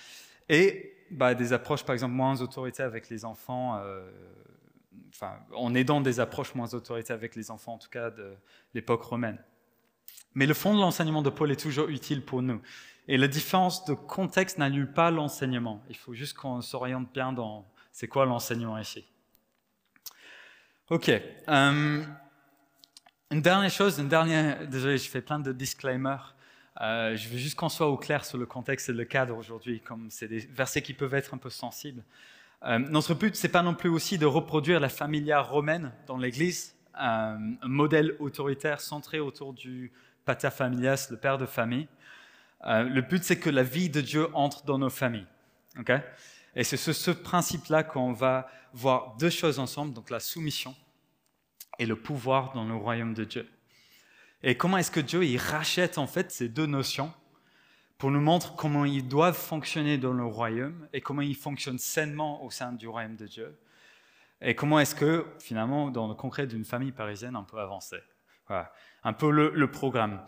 Et 0.49 0.95
ben, 1.11 1.35
des 1.35 1.53
approches, 1.53 1.85
par 1.85 1.95
exemple, 1.95 2.15
moins 2.15 2.41
autoritaires 2.41 2.87
avec 2.87 3.09
les 3.09 3.25
enfants, 3.25 3.79
euh, 3.79 4.09
enfin, 5.09 5.39
est 5.75 5.85
dans 5.85 6.01
des 6.01 6.21
approches 6.21 6.55
moins 6.55 6.73
autoritaires 6.75 7.17
avec 7.17 7.35
les 7.37 7.51
enfants, 7.51 7.75
en 7.75 7.79
tout 7.79 7.91
cas 7.91 8.11
de 8.11 8.37
l'époque 8.75 9.03
romaine. 9.03 9.39
Mais 10.35 10.47
le 10.47 10.55
fond 10.55 10.75
de 10.75 10.81
l'enseignement 10.81 11.23
de 11.23 11.31
Paul 11.31 11.51
est 11.51 11.61
toujours 11.61 11.89
utile 11.89 12.23
pour 12.23 12.43
nous. 12.43 12.61
Et 13.07 13.17
la 13.17 13.29
différence 13.29 13.85
de 13.85 13.95
contexte 13.95 14.59
n'annule 14.59 14.93
pas 14.93 15.11
l'enseignement. 15.11 15.83
Il 15.91 15.97
faut 15.97 16.15
juste 16.15 16.35
qu'on 16.35 16.61
s'oriente 16.61 17.13
bien 17.13 17.33
dans 17.33 17.67
c'est 17.93 18.09
quoi 18.09 18.27
l'enseignement 18.27 18.77
ici. 18.79 19.05
Ok. 20.91 21.09
Euh, 21.09 22.05
une 23.31 23.41
dernière 23.43 23.71
chose, 23.71 23.99
une 23.99 24.09
dernière. 24.09 24.67
Désolé, 24.67 24.99
je 24.99 25.09
fais 25.09 25.23
plein 25.23 25.39
de 25.39 25.53
disclaimers. 25.53 26.35
Euh, 26.81 27.15
je 27.17 27.29
veux 27.29 27.39
juste 27.39 27.55
qu'on 27.55 27.69
soit 27.69 27.87
au 27.87 27.97
clair 27.97 28.25
sur 28.25 28.37
le 28.37 28.47
contexte 28.47 28.89
et 28.89 28.93
le 28.93 29.05
cadre 29.05 29.37
aujourd'hui, 29.37 29.81
comme 29.81 30.11
c'est 30.11 30.27
des 30.27 30.41
versets 30.41 30.83
qui 30.83 30.93
peuvent 30.93 31.15
être 31.15 31.35
un 31.35 31.39
peu 31.39 31.51
sensibles. 31.51 32.03
Euh, 32.65 32.79
notre 32.79 33.15
but, 33.15 33.37
c'est 33.37 33.49
pas 33.49 33.63
non 33.63 33.75
plus 33.75 33.91
aussi 33.91 34.19
de 34.19 34.27
reproduire 34.27 34.81
la 34.81 34.89
familia 34.89 35.41
romaine 35.41 35.93
dans 36.07 36.17
l'Église, 36.17 36.74
un 36.97 37.39
modèle 37.63 38.17
autoritaire 38.19 38.81
centré 38.81 39.21
autour 39.21 39.53
du 39.53 39.93
pater 40.25 40.51
familias, 40.51 41.09
le 41.11 41.17
père 41.17 41.39
de 41.39 41.47
famille. 41.47 41.89
Euh, 42.67 42.85
le 42.85 43.03
but, 43.03 43.23
c'est 43.23 43.39
que 43.39 43.51
la 43.51 43.63
vie 43.63 43.91
de 43.91 44.01
Dieu 44.01 44.29
entre 44.35 44.65
dans 44.65 44.79
nos 44.79 44.91
familles. 44.91 45.27
Et 46.57 46.65
c'est 46.65 46.77
ce, 46.77 46.93
ce 46.93 47.11
principe-là 47.11 47.83
qu'on 47.83 48.13
va 48.13 48.49
voir 48.73 49.17
deux 49.17 49.31
choses 49.31 49.59
ensemble, 49.59 49.93
donc 49.93 50.11
la 50.11 50.21
soumission 50.21 50.75
et 51.79 51.87
le 51.87 51.97
pouvoir 51.97 52.53
dans 52.53 52.65
le 52.65 52.75
royaume 52.75 53.15
de 53.15 53.25
Dieu. 53.25 53.49
Et 54.43 54.57
comment 54.57 54.77
est-ce 54.79 54.91
que 54.91 55.01
Dieu 55.01 55.25
il 55.25 55.39
rachète 55.39 55.99
en 55.99 56.07
fait 56.07 56.31
ces 56.31 56.49
deux 56.49 56.67
notions 56.67 57.13
pour 57.99 58.11
nous 58.11 58.21
montrer 58.21 58.53
comment 58.57 58.85
ils 58.85 59.07
doivent 59.07 59.37
fonctionner 59.37 59.99
dans 59.99 60.13
le 60.13 60.25
royaume 60.25 60.87
et 60.93 61.01
comment 61.01 61.23
ils 61.23 61.37
fonctionnent 61.37 61.79
sainement 61.79 62.45
au 62.45 62.51
sein 62.51 62.73
du 62.73 62.87
royaume 62.87 63.17
de 63.17 63.27
Dieu? 63.27 63.57
Et 64.47 64.55
comment 64.55 64.79
est-ce 64.79 64.95
que 64.95 65.27
finalement, 65.39 65.91
dans 65.91 66.07
le 66.07 66.15
concret 66.15 66.47
d'une 66.47 66.67
famille 66.67 66.93
parisienne, 66.93 67.35
on 67.35 67.45
peut 67.45 67.59
avancer? 67.59 67.97
Voilà. 68.47 68.71
Un 69.03 69.15
peu 69.15 69.31
le, 69.31 69.71
programme. 69.71 70.23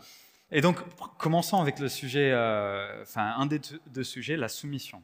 Et 0.51 0.61
donc, 0.61 0.77
commençons 1.17 1.61
avec 1.61 1.77
le 1.77 1.87
sujet, 1.87 2.31
euh, 2.31 3.03
enfin, 3.03 3.35
un 3.37 3.45
des 3.45 3.61
deux 3.87 4.03
sujets, 4.03 4.35
la 4.35 4.47
soumission. 4.47 5.03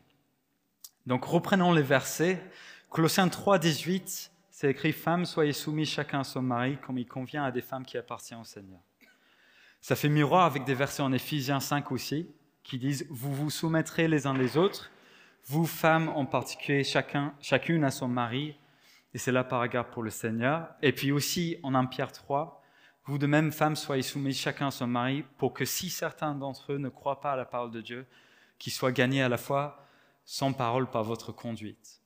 Donc, 1.05 1.25
reprenons 1.25 1.73
les 1.73 1.83
versets. 1.83 2.41
Colossiens 2.89 3.27
3, 3.29 3.59
18, 3.59 4.31
c'est 4.49 4.71
écrit 4.71 4.93
Femmes, 4.93 5.25
soyez 5.25 5.53
soumis 5.53 5.85
chacun 5.85 6.21
à 6.21 6.23
son 6.23 6.41
mari, 6.41 6.77
comme 6.83 6.97
il 6.97 7.07
convient 7.07 7.43
à 7.43 7.51
des 7.51 7.61
femmes 7.61 7.85
qui 7.85 7.97
appartiennent 7.97 8.41
au 8.41 8.45
Seigneur. 8.45 8.79
Ça 9.79 9.95
fait 9.95 10.09
miroir 10.09 10.45
avec 10.45 10.63
des 10.63 10.73
versets 10.73 11.03
en 11.03 11.13
Éphésiens 11.13 11.59
5 11.59 11.91
aussi, 11.91 12.29
qui 12.63 12.79
disent 12.79 13.05
Vous 13.11 13.33
vous 13.33 13.51
soumettrez 13.51 14.07
les 14.07 14.25
uns 14.25 14.33
les 14.33 14.57
autres, 14.57 14.89
vous, 15.45 15.67
femmes 15.67 16.09
en 16.09 16.25
particulier, 16.25 16.83
chacun, 16.83 17.33
chacune 17.41 17.83
à 17.83 17.91
son 17.91 18.07
mari, 18.07 18.55
et 19.13 19.17
c'est 19.17 19.31
là 19.31 19.43
par 19.43 19.63
égard 19.63 19.89
pour 19.89 20.03
le 20.03 20.09
Seigneur. 20.09 20.69
Et 20.81 20.91
puis 20.91 21.11
aussi 21.11 21.57
en 21.63 21.75
1 21.75 21.85
Pierre 21.85 22.11
3, 22.11 22.63
vous 23.05 23.17
de 23.17 23.27
même, 23.27 23.51
femmes, 23.51 23.75
soyez 23.75 24.01
soumis 24.01 24.33
chacun 24.33 24.67
à 24.67 24.71
son 24.71 24.87
mari, 24.87 25.23
pour 25.37 25.53
que 25.53 25.65
si 25.65 25.89
certains 25.89 26.35
d'entre 26.35 26.73
eux 26.73 26.77
ne 26.77 26.89
croient 26.89 27.19
pas 27.19 27.33
à 27.33 27.35
la 27.35 27.45
parole 27.45 27.71
de 27.71 27.81
Dieu, 27.81 28.05
qu'ils 28.57 28.73
soient 28.73 28.93
gagnés 28.93 29.21
à 29.21 29.29
la 29.29 29.37
fois 29.37 29.85
sans 30.25 30.53
parole 30.53 30.89
par 30.89 31.03
votre 31.03 31.33
conduite. 31.33 32.01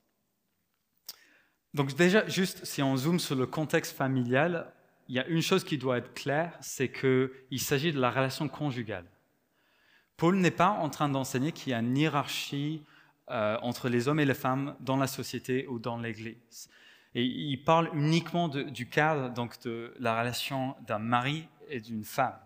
Donc 1.74 1.94
déjà, 1.94 2.28
juste 2.28 2.66
si 2.66 2.82
on 2.82 2.98
zoome 2.98 3.20
sur 3.20 3.36
le 3.36 3.46
contexte 3.46 3.96
familial, 3.96 4.74
il 5.08 5.16
y 5.16 5.20
a 5.20 5.28
une 5.28 5.44
chose 5.44 5.64
qui 5.64 5.78
doit 5.78 6.00
être 6.00 6.14
claire, 6.14 6.58
c'est 6.60 6.92
qu'il 6.92 7.60
s'agit 7.62 7.94
de 7.94 8.00
la 8.00 8.10
relation 8.10 8.50
conjugale. 8.50 9.06
Paul 10.18 10.38
n'est 10.38 10.52
pas 10.52 10.70
en 10.70 10.90
train 10.90 11.10
d'enseigner 11.10 11.52
qu'il 11.52 11.72
y 11.72 11.76
a 11.76 11.80
une 11.80 11.96
hiérarchie 11.96 12.84
euh, 13.30 13.58
entre 13.62 13.88
les 13.88 14.08
hommes 14.08 14.20
et 14.20 14.26
les 14.26 14.34
femmes 14.34 14.76
dans 14.80 14.98
la 14.98 15.06
société 15.06 15.68
ou 15.68 15.78
dans 15.78 15.98
l'Église. 15.98 16.70
Et 17.18 17.24
il 17.24 17.58
parle 17.64 17.90
uniquement 17.96 18.48
du 18.48 18.88
cadre 18.88 19.34
donc 19.34 19.60
de 19.64 19.92
la 19.98 20.20
relation 20.20 20.76
d'un 20.86 21.00
mari 21.00 21.48
et 21.68 21.82
d'une 21.82 22.04
femme. 22.04 22.38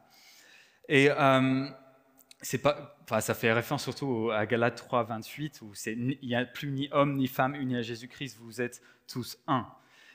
Et 0.88 1.10
euh, 1.12 1.68
pas, 2.64 2.96
enfin, 3.04 3.20
ça 3.20 3.34
fait 3.34 3.52
référence 3.52 3.84
surtout 3.84 4.32
à 4.32 4.46
Galates 4.46 4.78
3, 4.78 5.04
28, 5.04 5.62
où 5.64 5.74
il 5.88 6.18
n'y 6.24 6.36
a 6.36 6.46
plus 6.46 6.72
ni 6.72 6.88
homme 6.94 7.18
ni 7.18 7.28
femme 7.28 7.54
unis 7.56 7.76
à 7.76 7.82
Jésus-Christ, 7.82 8.38
vous 8.40 8.62
êtes 8.62 8.82
tous 9.10 9.38
un. 9.46 9.68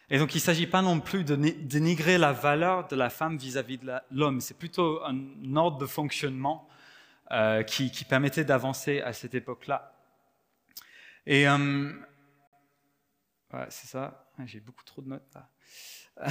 Et 0.08 0.16
donc 0.16 0.34
il 0.34 0.38
ne 0.38 0.44
s'agit 0.44 0.66
pas 0.66 0.80
non 0.80 1.00
plus 1.00 1.22
de 1.22 1.36
dénigrer 1.36 2.16
la 2.16 2.32
valeur 2.32 2.88
de 2.88 2.96
la 2.96 3.10
femme 3.10 3.36
vis-à-vis 3.36 3.76
de 3.76 3.92
l'homme, 4.10 4.40
c'est 4.40 4.56
plutôt 4.56 5.04
un 5.04 5.54
ordre 5.54 5.76
de 5.76 5.86
fonctionnement 5.86 6.66
euh, 7.30 7.62
qui, 7.62 7.90
permettait 8.08 8.46
d'avancer 8.46 9.02
à 9.02 9.12
cette 9.12 9.34
époque-là. 9.34 9.92
Et 11.26 11.46
euh, 11.46 11.92
c'est 13.68 13.88
ça. 13.88 14.25
Ah, 14.38 14.46
j'ai 14.46 14.60
beaucoup 14.60 14.84
trop 14.84 15.02
de 15.02 15.08
notes 15.08 15.28
là. 15.34 15.50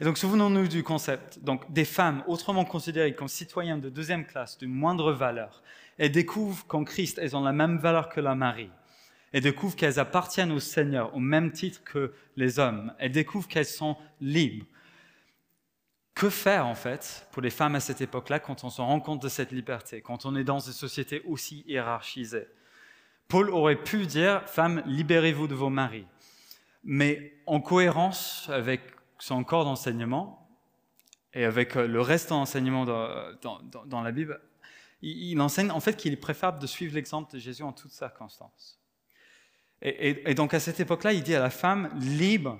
Et 0.00 0.04
donc 0.04 0.18
souvenons-nous 0.18 0.68
du 0.68 0.82
concept. 0.82 1.38
Donc 1.40 1.70
des 1.72 1.84
femmes 1.84 2.22
autrement 2.26 2.64
considérées 2.64 3.14
comme 3.14 3.28
citoyennes 3.28 3.80
de 3.80 3.88
deuxième 3.88 4.26
classe, 4.26 4.58
de 4.58 4.66
moindre 4.66 5.12
valeur, 5.12 5.62
elles 5.98 6.12
découvrent 6.12 6.66
qu'en 6.66 6.84
Christ, 6.84 7.18
elles 7.18 7.36
ont 7.36 7.42
la 7.42 7.52
même 7.52 7.78
valeur 7.78 8.08
que 8.08 8.20
la 8.20 8.34
Marie. 8.34 8.70
Elles 9.32 9.42
découvrent 9.42 9.76
qu'elles 9.76 9.98
appartiennent 9.98 10.52
au 10.52 10.60
Seigneur 10.60 11.14
au 11.14 11.20
même 11.20 11.52
titre 11.52 11.82
que 11.84 12.12
les 12.36 12.58
hommes. 12.58 12.94
Elles 12.98 13.12
découvrent 13.12 13.48
qu'elles 13.48 13.64
sont 13.64 13.96
libres. 14.20 14.66
Que 16.14 16.30
faire 16.30 16.66
en 16.66 16.74
fait 16.74 17.26
pour 17.32 17.42
les 17.42 17.50
femmes 17.50 17.74
à 17.74 17.80
cette 17.80 18.00
époque-là 18.00 18.38
quand 18.38 18.64
on 18.64 18.70
se 18.70 18.80
rend 18.80 19.00
compte 19.00 19.22
de 19.22 19.28
cette 19.28 19.52
liberté, 19.52 20.00
quand 20.00 20.24
on 20.24 20.34
est 20.36 20.44
dans 20.44 20.60
une 20.60 20.72
société 20.72 21.22
aussi 21.26 21.64
hiérarchisée 21.66 22.46
Paul 23.28 23.50
aurait 23.50 23.82
pu 23.82 24.06
dire, 24.06 24.48
femmes, 24.48 24.82
libérez-vous 24.86 25.48
de 25.48 25.54
vos 25.54 25.68
maris 25.68 26.06
mais 26.86 27.34
en 27.46 27.60
cohérence 27.60 28.48
avec 28.48 28.80
son 29.18 29.42
corps 29.42 29.64
d'enseignement 29.64 30.48
et 31.34 31.44
avec 31.44 31.76
euh, 31.76 31.86
le 31.86 32.00
reste 32.00 32.30
d'enseignement 32.30 32.84
dans, 32.84 33.60
dans, 33.84 34.02
la 34.02 34.12
Bible, 34.12 34.40
il, 35.02 35.38
enseigne 35.40 35.70
en 35.72 35.80
fait 35.80 35.96
qu'il 35.96 36.12
est 36.12 36.16
préférable 36.16 36.60
de 36.60 36.66
suivre 36.66 36.94
l'exemple 36.94 37.32
de 37.34 37.38
Jésus 37.40 37.64
en 37.64 37.72
toutes 37.72 37.90
circonstances. 37.90 38.80
Et, 39.82 40.32
donc 40.34 40.54
à 40.54 40.60
cette 40.60 40.80
époque-là, 40.80 41.12
il 41.12 41.22
dit 41.22 41.34
à 41.34 41.40
la 41.40 41.50
femme 41.50 41.90
libre 41.98 42.58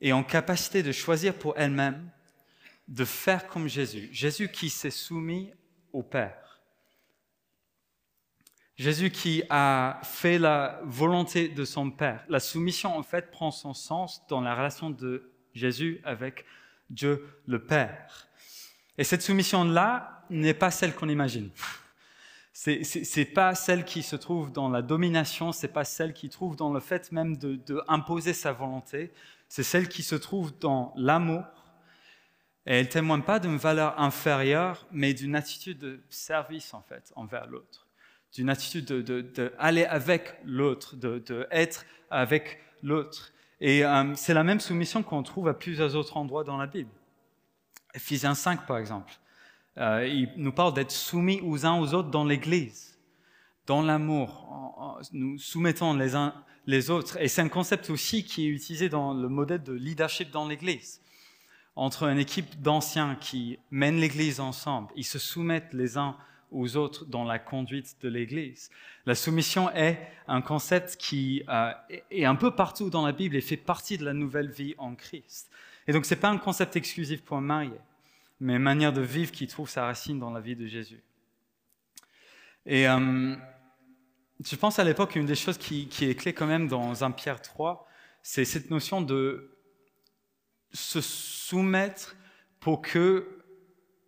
et 0.00 0.12
en 0.12 0.22
capacité 0.22 0.82
de 0.82 0.92
choisir 0.92 1.34
pour 1.34 1.58
elle-même 1.58 2.10
de 2.86 3.04
faire 3.04 3.48
comme 3.48 3.68
Jésus. 3.68 4.08
Jésus 4.12 4.50
qui 4.50 4.70
s'est 4.70 4.90
soumis 4.90 5.52
au 5.92 6.02
Père. 6.02 6.47
Jésus 8.78 9.10
qui 9.10 9.42
a 9.50 9.98
fait 10.04 10.38
la 10.38 10.80
volonté 10.84 11.48
de 11.48 11.64
son 11.64 11.90
Père. 11.90 12.24
La 12.28 12.38
soumission, 12.38 12.96
en 12.96 13.02
fait, 13.02 13.32
prend 13.32 13.50
son 13.50 13.74
sens 13.74 14.24
dans 14.28 14.40
la 14.40 14.54
relation 14.54 14.90
de 14.90 15.32
Jésus 15.52 16.00
avec 16.04 16.44
Dieu 16.88 17.26
le 17.46 17.64
Père. 17.64 18.28
Et 18.96 19.02
cette 19.02 19.22
soumission-là 19.22 20.22
n'est 20.30 20.54
pas 20.54 20.70
celle 20.70 20.94
qu'on 20.94 21.08
imagine. 21.08 21.50
C'est, 22.52 22.82
n'est 23.16 23.24
pas 23.24 23.56
celle 23.56 23.84
qui 23.84 24.04
se 24.04 24.14
trouve 24.14 24.52
dans 24.52 24.68
la 24.68 24.82
domination, 24.82 25.50
c'est 25.50 25.68
pas 25.68 25.84
celle 25.84 26.12
qui 26.12 26.28
trouve 26.28 26.54
dans 26.54 26.72
le 26.72 26.80
fait 26.80 27.10
même 27.10 27.36
de, 27.36 27.82
sa 28.32 28.52
volonté, 28.52 29.12
c'est 29.48 29.62
celle 29.64 29.88
qui 29.88 30.04
se 30.04 30.14
trouve 30.14 30.56
dans 30.58 30.92
l'amour. 30.96 31.44
Et 32.66 32.74
elle 32.74 32.88
témoigne 32.88 33.22
pas 33.22 33.40
d'une 33.40 33.56
valeur 33.56 33.98
inférieure, 34.00 34.86
mais 34.92 35.14
d'une 35.14 35.34
attitude 35.34 35.78
de 35.78 36.00
service 36.10 36.74
en 36.74 36.82
fait 36.82 37.12
envers 37.16 37.46
l'autre 37.46 37.87
d'une 38.34 38.50
attitude 38.50 38.86
d'aller 38.86 39.82
de, 39.82 39.88
avec 39.88 40.34
l'autre, 40.44 40.96
d'être 40.96 41.84
avec 42.10 42.60
l'autre. 42.82 43.32
Et 43.60 43.84
euh, 43.84 44.14
c'est 44.14 44.34
la 44.34 44.44
même 44.44 44.60
soumission 44.60 45.02
qu'on 45.02 45.22
trouve 45.22 45.48
à 45.48 45.54
plusieurs 45.54 45.96
autres 45.96 46.16
endroits 46.16 46.44
dans 46.44 46.56
la 46.56 46.66
Bible. 46.66 46.90
Ephésiens 47.94 48.34
5, 48.34 48.66
par 48.66 48.78
exemple, 48.78 49.12
euh, 49.78 50.06
il 50.06 50.30
nous 50.36 50.52
parle 50.52 50.74
d'être 50.74 50.92
soumis 50.92 51.40
aux 51.42 51.66
uns 51.66 51.80
aux 51.80 51.94
autres 51.94 52.10
dans 52.10 52.24
l'Église, 52.24 52.98
dans 53.66 53.82
l'amour. 53.82 55.00
Nous 55.12 55.38
soumettons 55.38 55.94
les 55.94 56.14
uns 56.14 56.34
les 56.68 56.90
autres. 56.90 57.16
Et 57.20 57.28
c'est 57.28 57.40
un 57.40 57.48
concept 57.48 57.88
aussi 57.90 58.24
qui 58.24 58.46
est 58.46 58.50
utilisé 58.50 58.88
dans 58.88 59.14
le 59.14 59.28
modèle 59.28 59.62
de 59.62 59.72
leadership 59.72 60.30
dans 60.30 60.46
l'Église. 60.46 61.00
Entre 61.74 62.04
une 62.04 62.18
équipe 62.18 62.60
d'anciens 62.60 63.16
qui 63.16 63.58
mènent 63.70 63.98
l'Église 63.98 64.38
ensemble, 64.38 64.88
ils 64.94 65.06
se 65.06 65.18
soumettent 65.18 65.72
les 65.72 65.96
uns 65.96 66.10
aux 66.10 66.16
autres 66.76 67.04
dans 67.04 67.24
la 67.24 67.38
conduite 67.38 67.96
de 68.02 68.08
l'Église. 68.08 68.70
La 69.06 69.14
soumission 69.14 69.70
est 69.70 69.98
un 70.26 70.40
concept 70.40 70.96
qui 70.96 71.42
euh, 71.48 71.72
est 72.10 72.24
un 72.24 72.34
peu 72.34 72.54
partout 72.54 72.90
dans 72.90 73.04
la 73.06 73.12
Bible 73.12 73.36
et 73.36 73.40
fait 73.40 73.56
partie 73.56 73.98
de 73.98 74.04
la 74.04 74.12
nouvelle 74.12 74.50
vie 74.50 74.74
en 74.78 74.94
Christ. 74.94 75.50
Et 75.86 75.92
donc 75.92 76.04
ce 76.04 76.14
n'est 76.14 76.20
pas 76.20 76.28
un 76.28 76.38
concept 76.38 76.76
exclusif 76.76 77.22
pour 77.22 77.36
un 77.36 77.42
marié, 77.42 77.78
mais 78.40 78.54
une 78.56 78.62
manière 78.62 78.92
de 78.92 79.00
vivre 79.00 79.32
qui 79.32 79.46
trouve 79.46 79.68
sa 79.68 79.84
racine 79.84 80.18
dans 80.18 80.30
la 80.30 80.40
vie 80.40 80.56
de 80.56 80.66
Jésus. 80.66 81.02
Et 82.66 82.88
euh, 82.88 83.34
je 84.44 84.56
pense 84.56 84.78
à 84.78 84.84
l'époque, 84.84 85.16
une 85.16 85.26
des 85.26 85.34
choses 85.34 85.58
qui, 85.58 85.88
qui, 85.88 86.04
est 86.04 86.14
clé 86.14 86.32
quand 86.32 86.46
même 86.46 86.68
dans 86.68 87.02
1 87.02 87.10
Pierre 87.12 87.40
3, 87.40 87.86
c'est 88.22 88.44
cette 88.44 88.70
notion 88.70 89.00
de 89.00 89.58
se 90.72 91.00
soumettre 91.00 92.16
pour 92.60 92.82
que 92.82 93.37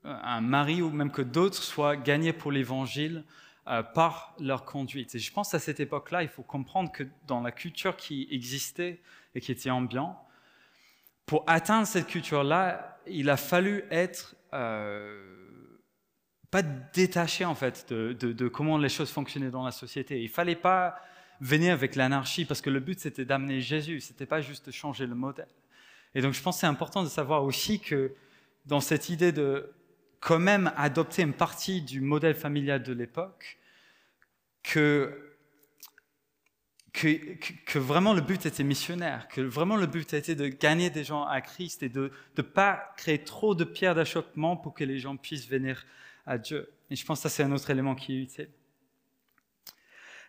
un 0.04 0.40
mari 0.40 0.82
ou 0.82 0.90
même 0.90 1.10
que 1.10 1.22
d'autres 1.22 1.62
soient 1.62 1.96
gagnés 1.96 2.32
pour 2.32 2.52
l'évangile 2.52 3.24
euh, 3.68 3.82
par 3.82 4.34
leur 4.40 4.64
conduite. 4.64 5.14
Et 5.14 5.18
je 5.18 5.32
pense 5.32 5.54
à 5.54 5.58
cette 5.58 5.80
époque-là, 5.80 6.22
il 6.22 6.28
faut 6.28 6.42
comprendre 6.42 6.90
que 6.90 7.04
dans 7.26 7.42
la 7.42 7.52
culture 7.52 7.96
qui 7.96 8.26
existait 8.30 9.00
et 9.34 9.40
qui 9.40 9.52
était 9.52 9.70
ambiante, 9.70 10.16
pour 11.26 11.44
atteindre 11.46 11.86
cette 11.86 12.06
culture-là, 12.06 12.98
il 13.06 13.30
a 13.30 13.36
fallu 13.36 13.84
être 13.90 14.34
euh, 14.54 15.22
pas 16.50 16.62
détaché 16.62 17.44
en 17.44 17.54
fait 17.54 17.92
de, 17.92 18.48
comment 18.48 18.78
les 18.78 18.88
choses 18.88 19.10
fonctionnaient 19.10 19.50
dans 19.50 19.64
la 19.64 19.70
société. 19.70 20.22
Il 20.22 20.28
fallait 20.28 20.56
pas 20.56 20.96
venir 21.40 21.72
avec 21.72 21.94
l'anarchie 21.94 22.44
parce 22.44 22.60
que 22.60 22.70
le 22.70 22.80
but 22.80 22.98
c'était 22.98 23.24
d'amener 23.24 23.60
Jésus, 23.60 24.00
c'était 24.00 24.26
pas 24.26 24.40
juste 24.40 24.66
de 24.66 24.72
changer 24.72 25.06
le 25.06 25.14
modèle. 25.14 25.46
Et 26.14 26.22
donc 26.22 26.32
je 26.32 26.42
pense 26.42 26.58
c'est 26.58 26.66
important 26.66 27.04
de 27.04 27.08
savoir 27.08 27.44
aussi 27.44 27.78
que 27.78 28.14
dans 28.66 28.80
cette 28.80 29.08
idée 29.08 29.32
de 29.32 29.70
quand 30.20 30.38
même 30.38 30.72
adopter 30.76 31.22
une 31.22 31.32
partie 31.32 31.82
du 31.82 32.00
modèle 32.00 32.34
familial 32.34 32.82
de 32.82 32.92
l'époque, 32.92 33.58
que, 34.62 35.34
que, 36.92 37.08
que, 37.64 37.78
vraiment 37.78 38.12
le 38.12 38.20
but 38.20 38.44
était 38.44 38.62
missionnaire, 38.62 39.28
que 39.28 39.40
vraiment 39.40 39.76
le 39.76 39.86
but 39.86 40.12
était 40.12 40.34
de 40.34 40.48
gagner 40.48 40.90
des 40.90 41.04
gens 41.04 41.24
à 41.24 41.40
Christ 41.40 41.82
et 41.82 41.88
de 41.88 42.12
ne 42.36 42.42
pas 42.42 42.92
créer 42.98 43.24
trop 43.24 43.54
de 43.54 43.64
pierres 43.64 43.94
d'achoppement 43.94 44.56
pour 44.56 44.74
que 44.74 44.84
les 44.84 44.98
gens 44.98 45.16
puissent 45.16 45.48
venir 45.48 45.86
à 46.26 46.36
Dieu. 46.36 46.70
Et 46.90 46.96
je 46.96 47.06
pense 47.06 47.20
que 47.20 47.22
ça, 47.22 47.28
c'est 47.28 47.42
un 47.42 47.52
autre 47.52 47.70
élément 47.70 47.94
qui 47.94 48.14
est 48.14 48.22
utile. 48.22 48.50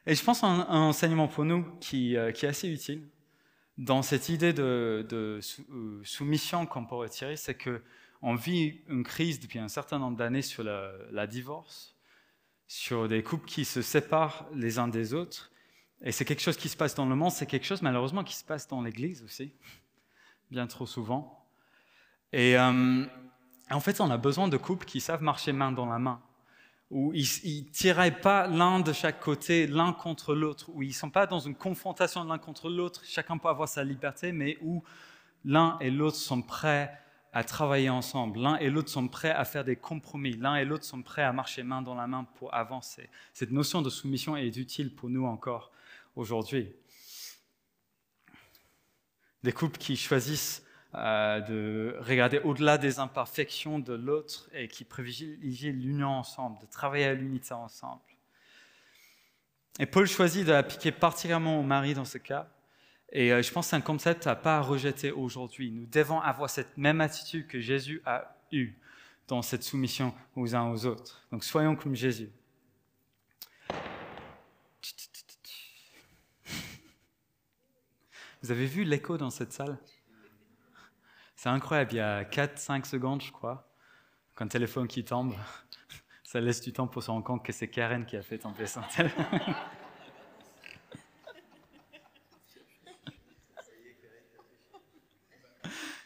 Et 0.07 0.15
je 0.15 0.23
pense 0.23 0.43
à 0.43 0.47
un, 0.47 0.87
enseignement 0.87 1.27
pour 1.27 1.45
nous 1.45 1.63
qui, 1.79 2.15
euh, 2.15 2.31
qui, 2.31 2.45
est 2.45 2.49
assez 2.49 2.69
utile 2.69 3.03
dans 3.77 4.01
cette 4.01 4.29
idée 4.29 4.53
de, 4.53 5.05
de 5.07 5.39
euh, 5.71 6.01
soumission 6.03 6.65
qu'on 6.65 6.85
pourrait 6.85 7.09
tirer, 7.09 7.35
c'est 7.35 7.53
que 7.53 7.81
on 8.21 8.35
vit 8.35 8.81
une 8.87 9.03
crise 9.03 9.39
depuis 9.39 9.59
un 9.59 9.67
certain 9.67 9.99
nombre 9.99 10.17
d'années 10.17 10.41
sur 10.41 10.63
la, 10.63 11.27
divorce, 11.27 11.95
sur 12.67 13.07
des 13.07 13.23
couples 13.23 13.47
qui 13.47 13.65
se 13.65 13.81
séparent 13.81 14.45
les 14.53 14.79
uns 14.79 14.87
des 14.87 15.13
autres. 15.13 15.51
Et 16.03 16.11
c'est 16.11 16.25
quelque 16.25 16.41
chose 16.41 16.57
qui 16.57 16.69
se 16.69 16.77
passe 16.77 16.95
dans 16.95 17.05
le 17.05 17.15
monde, 17.15 17.31
c'est 17.31 17.45
quelque 17.45 17.65
chose 17.65 17.81
malheureusement 17.81 18.23
qui 18.23 18.35
se 18.35 18.43
passe 18.43 18.67
dans 18.67 18.81
l'Église 18.81 19.23
aussi, 19.23 19.53
bien 20.49 20.67
trop 20.67 20.85
souvent. 20.85 21.45
Et 22.33 22.57
euh, 22.57 23.05
en 23.69 23.79
fait, 23.79 24.01
on 24.01 24.09
a 24.09 24.17
besoin 24.17 24.47
de 24.47 24.57
couples 24.57 24.85
qui 24.85 24.99
savent 24.99 25.21
marcher 25.21 25.51
main 25.51 25.71
dans 25.71 25.85
la 25.85 25.99
main, 25.99 26.21
où 26.89 27.13
ils 27.13 27.65
ne 27.65 27.71
tireraient 27.71 28.19
pas 28.19 28.47
l'un 28.47 28.79
de 28.79 28.93
chaque 28.93 29.19
côté, 29.19 29.67
l'un 29.67 29.93
contre 29.93 30.33
l'autre, 30.35 30.69
où 30.73 30.81
ils 30.81 30.89
ne 30.89 30.93
sont 30.93 31.09
pas 31.09 31.27
dans 31.27 31.39
une 31.39 31.55
confrontation 31.55 32.23
l'un 32.23 32.37
contre 32.37 32.69
l'autre, 32.69 33.01
chacun 33.05 33.37
peut 33.37 33.49
avoir 33.49 33.67
sa 33.67 33.83
liberté, 33.83 34.31
mais 34.31 34.57
où 34.61 34.83
l'un 35.45 35.77
et 35.79 35.89
l'autre 35.89 36.17
sont 36.17 36.41
prêts 36.41 37.01
à 37.33 37.43
travailler 37.43 37.89
ensemble. 37.89 38.39
L'un 38.39 38.57
et 38.57 38.69
l'autre 38.69 38.89
sont 38.89 39.07
prêts 39.07 39.31
à 39.31 39.45
faire 39.45 39.63
des 39.63 39.75
compromis. 39.75 40.33
L'un 40.33 40.55
et 40.55 40.65
l'autre 40.65 40.83
sont 40.83 41.01
prêts 41.01 41.23
à 41.23 41.31
marcher 41.31 41.63
main 41.63 41.81
dans 41.81 41.95
la 41.95 42.07
main 42.07 42.25
pour 42.35 42.53
avancer. 42.53 43.09
Cette 43.33 43.51
notion 43.51 43.81
de 43.81 43.89
soumission 43.89 44.35
est 44.35 44.55
utile 44.57 44.93
pour 44.93 45.09
nous 45.09 45.25
encore 45.25 45.71
aujourd'hui. 46.15 46.73
Des 49.43 49.53
couples 49.53 49.77
qui 49.77 49.95
choisissent 49.95 50.63
euh, 50.93 51.39
de 51.39 51.95
regarder 52.01 52.39
au-delà 52.39 52.77
des 52.77 52.99
imperfections 52.99 53.79
de 53.79 53.93
l'autre 53.93 54.49
et 54.51 54.67
qui 54.67 54.83
privilégient 54.83 55.71
l'union 55.71 56.09
ensemble, 56.09 56.59
de 56.59 56.65
travailler 56.65 57.05
à 57.05 57.13
l'unité 57.13 57.53
ensemble. 57.53 58.01
Et 59.79 59.85
Paul 59.85 60.05
choisit 60.05 60.45
de 60.45 60.51
l'appliquer 60.51 60.91
particulièrement 60.91 61.59
au 61.59 61.63
mari 61.63 61.93
dans 61.93 62.03
ce 62.03 62.17
cas, 62.17 62.51
et 63.11 63.33
euh, 63.33 63.41
je 63.41 63.51
pense 63.51 63.65
que 63.65 63.69
c'est 63.71 63.75
un 63.75 63.81
concept 63.81 64.27
à 64.27 64.35
pas 64.35 64.61
rejeter 64.61 65.11
aujourd'hui. 65.11 65.71
Nous 65.71 65.85
devons 65.85 66.21
avoir 66.21 66.49
cette 66.49 66.77
même 66.77 67.01
attitude 67.01 67.47
que 67.47 67.59
Jésus 67.59 68.01
a 68.05 68.35
eue 68.51 68.73
dans 69.27 69.41
cette 69.41 69.63
soumission 69.63 70.13
aux 70.35 70.55
uns 70.55 70.69
aux 70.71 70.85
autres. 70.85 71.25
Donc 71.31 71.43
soyons 71.43 71.75
comme 71.75 71.95
Jésus. 71.95 72.29
Vous 78.41 78.51
avez 78.51 78.65
vu 78.65 78.83
l'écho 78.83 79.17
dans 79.17 79.29
cette 79.29 79.53
salle? 79.53 79.77
C'est 81.35 81.49
incroyable, 81.49 81.93
il 81.93 81.97
y 81.97 81.99
a 81.99 82.23
4-5 82.23 82.85
secondes, 82.85 83.21
je 83.21 83.31
crois, 83.31 83.71
qu'un 84.35 84.47
téléphone 84.47 84.87
qui 84.87 85.03
tombe, 85.03 85.35
ça 86.23 86.39
laisse 86.39 86.61
du 86.61 86.73
temps 86.73 86.87
pour 86.87 87.03
se 87.03 87.11
rendre 87.11 87.23
compte 87.23 87.43
que 87.45 87.51
c'est 87.51 87.67
Karen 87.67 88.05
qui 88.05 88.15
a 88.15 88.21
fait 88.21 88.37
tomber 88.37 88.65
son 88.67 88.81
téléphone. 88.95 89.25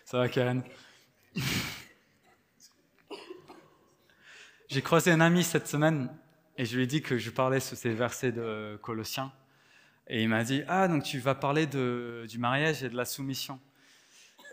Ça 0.06 0.20
va, 0.20 0.30
Karen? 0.30 0.62
J'ai 4.68 4.84
croisé 4.84 5.10
un 5.10 5.20
ami 5.20 5.44
cette 5.44 5.68
semaine 5.68 6.16
et 6.60 6.66
je 6.66 6.76
lui 6.76 6.84
ai 6.84 6.88
dit 6.88 7.02
que 7.02 7.18
je 7.18 7.32
parlais 7.32 7.60
sur 7.60 7.76
ces 7.76 7.90
versets 7.90 8.32
de 8.32 8.80
Colossiens. 8.84 9.34
Et 10.08 10.22
il 10.22 10.30
m'a 10.30 10.44
dit 10.44 10.62
Ah, 10.68 10.88
donc 10.88 11.02
tu 11.02 11.18
vas 11.18 11.34
parler 11.34 11.66
du 11.66 12.38
mariage 12.38 12.84
et 12.84 12.90
de 12.90 12.96
la 12.96 13.06
soumission. 13.06 13.60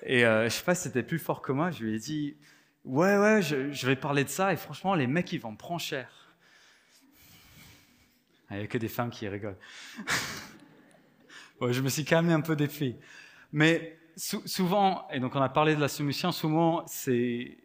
Et 0.04 0.24
euh, 0.24 0.44
je 0.44 0.48
sais 0.48 0.64
pas 0.64 0.74
si 0.74 0.84
c'était 0.84 1.02
plus 1.02 1.18
fort 1.18 1.42
que 1.42 1.52
moi. 1.52 1.70
Je 1.70 1.84
lui 1.84 1.96
ai 1.96 1.98
dit 1.98 2.34
Ouais, 2.86 3.18
ouais, 3.18 3.42
je, 3.42 3.86
vais 3.86 3.96
parler 3.96 4.24
de 4.24 4.30
ça. 4.30 4.54
Et 4.54 4.56
franchement, 4.56 4.94
les 4.94 5.06
mecs, 5.06 5.30
ils 5.34 5.38
vont 5.38 5.52
me 5.52 5.58
prendre 5.58 5.82
cher. 5.82 6.34
Il 8.50 8.56
n'y 8.56 8.62
a 8.62 8.66
que 8.66 8.78
des 8.78 8.88
femmes 8.88 9.10
qui 9.10 9.28
rigolent. 9.28 9.58
je 11.60 11.80
me 11.82 11.90
suis 11.90 12.06
calmé 12.06 12.32
un 12.32 12.40
peu 12.40 12.56
des 12.56 12.68
filles. 12.68 12.96
Mais 13.52 13.98
souvent, 14.16 15.06
et 15.10 15.20
donc 15.20 15.34
on 15.34 15.42
a 15.42 15.48
parlé 15.48 15.74
de 15.74 15.80
la 15.80 15.88
soumission, 15.88 16.32
souvent, 16.32 16.84
c'est. 16.86 17.58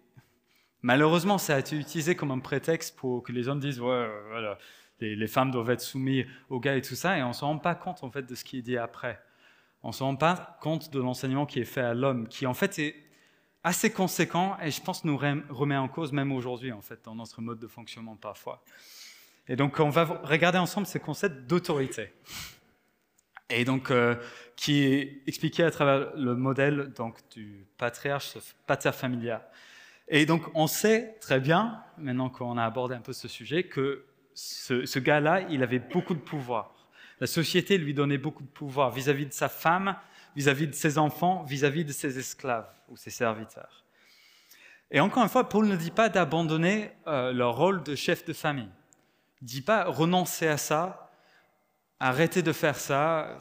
Malheureusement, 0.81 1.37
ça 1.37 1.55
a 1.55 1.59
été 1.59 1.75
utilisé 1.75 2.15
comme 2.15 2.31
un 2.31 2.39
prétexte 2.39 2.95
pour 2.95 3.23
que 3.23 3.31
les 3.31 3.47
hommes 3.47 3.59
disent 3.59 3.79
ouais, 3.79 4.09
voilà, 4.29 4.57
les, 4.99 5.27
femmes 5.27 5.51
doivent 5.51 5.71
être 5.71 5.81
soumises 5.81 6.25
aux 6.49 6.59
gars 6.59 6.75
et 6.75 6.81
tout 6.81 6.95
ça, 6.95 7.17
et 7.17 7.23
on 7.23 7.29
ne 7.29 7.33
se 7.33 7.43
rend 7.43 7.57
pas 7.57 7.75
compte 7.75 8.03
en 8.03 8.11
fait 8.11 8.23
de 8.23 8.35
ce 8.35 8.43
qui 8.43 8.59
est 8.59 8.61
dit 8.61 8.77
après. 8.77 9.19
On 9.83 9.89
ne 9.89 9.93
se 9.93 10.03
rend 10.03 10.15
pas 10.15 10.57
compte 10.61 10.91
de 10.91 10.99
l'enseignement 10.99 11.45
qui 11.45 11.59
est 11.59 11.65
fait 11.65 11.81
à 11.81 11.93
l'homme, 11.93 12.27
qui 12.27 12.45
en 12.45 12.53
fait 12.53 12.77
est 12.79 12.95
assez 13.63 13.91
conséquent 13.91 14.57
et 14.61 14.71
je 14.71 14.81
pense 14.81 15.03
nous 15.03 15.17
remet 15.17 15.75
en 15.75 15.87
cause 15.87 16.13
même 16.13 16.31
aujourd'hui 16.31 16.71
en 16.71 16.81
fait 16.81 17.03
dans 17.03 17.15
notre 17.15 17.41
mode 17.41 17.59
de 17.59 17.67
fonctionnement 17.67 18.15
parfois. 18.15 18.63
Et 19.47 19.55
donc 19.55 19.79
on 19.79 19.89
va 19.89 20.05
regarder 20.23 20.57
ensemble 20.57 20.87
ces 20.87 20.99
concepts 20.99 21.47
d'autorité 21.47 22.13
et 23.49 23.65
donc 23.65 23.91
euh, 23.91 24.15
qui 24.55 24.83
est 24.83 25.21
expliqué 25.27 25.63
à 25.63 25.71
travers 25.71 26.15
le 26.15 26.35
modèle 26.35 26.91
donc, 26.95 27.17
du 27.29 27.65
patriarche, 27.77 28.37
pater 28.65 28.91
familia. 28.91 29.49
Et 30.07 30.25
donc 30.25 30.43
on 30.53 30.67
sait 30.67 31.15
très 31.21 31.39
bien, 31.39 31.81
maintenant 31.97 32.29
qu'on 32.29 32.57
a 32.57 32.65
abordé 32.65 32.95
un 32.95 33.01
peu 33.01 33.13
ce 33.13 33.27
sujet, 33.27 33.63
que 33.63 34.05
ce, 34.33 34.99
gars-là, 34.99 35.41
il 35.49 35.63
avait 35.63 35.79
beaucoup 35.79 36.13
de 36.13 36.19
pouvoir. 36.19 36.73
La 37.19 37.27
société 37.27 37.77
lui 37.77 37.93
donnait 37.93 38.19
beaucoup 38.19 38.43
de 38.43 38.49
pouvoir 38.49 38.91
vis-à-vis 38.91 39.25
de 39.25 39.33
sa 39.33 39.49
femme, 39.49 39.95
vis-à-vis 40.35 40.67
de 40.67 40.75
ses 40.75 40.99
enfants, 40.99 41.43
vis-à-vis 41.43 41.83
de 41.83 41.91
ses 41.91 42.19
esclaves 42.19 42.69
ou 42.89 42.97
ses 42.97 43.09
serviteurs. 43.09 43.83
Et 44.91 44.99
encore 44.99 45.23
une 45.23 45.29
fois, 45.29 45.49
Paul 45.49 45.67
ne 45.67 45.75
dit 45.75 45.91
pas 45.91 46.09
d'abandonner 46.09 46.91
euh, 47.07 47.33
leur 47.33 47.57
rôle 47.57 47.83
de 47.83 47.95
chef 47.95 48.23
de 48.25 48.33
famille. 48.33 48.69
Il 49.41 49.45
ne 49.45 49.49
dit 49.49 49.61
pas 49.61 49.85
renoncer 49.85 50.47
à 50.47 50.57
ça, 50.57 51.06
arrêtez 51.99 52.41
de 52.41 52.51
faire 52.51 52.77
ça, 52.77 53.37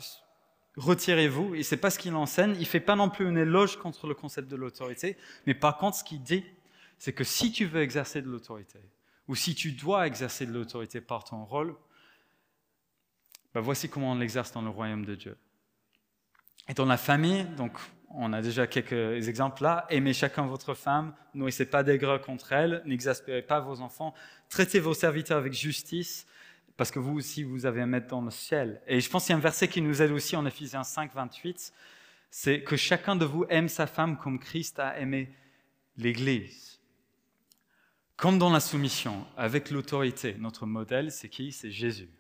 retirez-vous. 0.77 1.55
Et 1.55 1.63
c'est 1.63 1.77
pas 1.77 1.91
ce 1.91 1.99
qu'il 1.99 2.15
enseigne. 2.15 2.57
Il 2.59 2.67
fait 2.67 2.81
pas 2.81 2.97
non 2.97 3.11
plus 3.11 3.29
une 3.29 3.39
éloge 3.39 3.77
contre 3.79 4.07
le 4.07 4.15
concept 4.15 4.49
de 4.49 4.57
l'autorité, 4.57 5.17
mais 5.47 5.55
par 5.55 5.79
contre, 5.79 5.99
ce 5.99 6.05
qu'il 6.05 6.23
dit, 6.23 6.45
c'est 6.99 7.13
que 7.13 7.25
si 7.25 7.53
tu 7.53 7.67
veux 7.67 7.83
exercer 7.83 8.23
de 8.23 8.29
l'autorité, 8.29 8.81
ou 9.29 9.35
si 9.35 9.55
tu 9.55 9.73
dois 9.73 10.07
exercer 10.07 10.47
de 10.47 10.53
l'autorité 10.53 11.01
par 11.01 11.25
ton 11.25 11.45
rôle, 11.45 11.75
ben 13.55 13.61
voici 13.61 13.89
comment 13.89 14.13
on 14.13 14.15
l'exerce 14.17 14.53
dans 14.53 14.63
le 14.63 14.71
royaume 14.71 15.05
de 15.05 15.15
Dieu. 15.15 15.37
Et 16.69 16.75
dans 16.75 16.85
la 16.85 16.97
famille, 16.97 17.45
donc 17.57 17.73
on 18.11 18.33
a 18.33 18.41
déjà 18.41 18.67
quelques 18.67 19.29
exemples 19.29 19.63
là, 19.63 19.87
aimez 19.91 20.13
chacun 20.13 20.47
votre 20.47 20.75
femme, 20.75 21.15
nourrissez 21.35 21.67
pas 21.67 21.83
d'aigreur 21.83 22.21
contre 22.21 22.53
elle, 22.53 22.83
n'exaspérez 22.87 23.43
pas 23.43 23.61
vos 23.61 23.81
enfants, 23.81 24.15
traitez 24.49 24.81
vos 24.81 24.95
serviteurs 24.95 25.39
avec 25.39 25.53
justice, 25.53 26.27
parce 26.77 26.91
que 26.91 26.99
vous 26.99 27.17
aussi, 27.17 27.43
vous 27.43 27.67
avez 27.67 27.81
un 27.81 27.87
maître 27.87 28.09
dans 28.09 28.21
le 28.21 28.31
ciel. 28.31 28.83
Et 28.87 29.01
je 29.01 29.09
pense 29.09 29.25
qu'il 29.25 29.33
y 29.33 29.35
a 29.35 29.39
un 29.39 29.41
verset 29.41 29.69
qui 29.69 29.81
nous 29.81 30.03
aide 30.03 30.11
aussi 30.11 30.37
en 30.37 30.45
Ephésiens 30.45 30.85
5, 30.85 31.15
28, 31.15 31.73
c'est 32.31 32.63
que 32.63 32.77
chacun 32.77 33.17
de 33.17 33.25
vous 33.25 33.47
aime 33.49 33.69
sa 33.69 33.87
femme 33.87 34.19
comme 34.19 34.39
Christ 34.39 34.79
a 34.79 34.99
aimé 34.99 35.33
l'Église. 35.97 36.81
Comme 38.17 38.39
dans 38.39 38.51
la 38.51 38.61
soumission, 38.61 39.27
avec 39.37 39.71
l'autorité, 39.71 40.37
notre 40.39 40.67
modèle, 40.67 41.11
c'est 41.11 41.29
qui? 41.29 41.53
C'est 41.53 41.71
Jésus. 41.71 42.11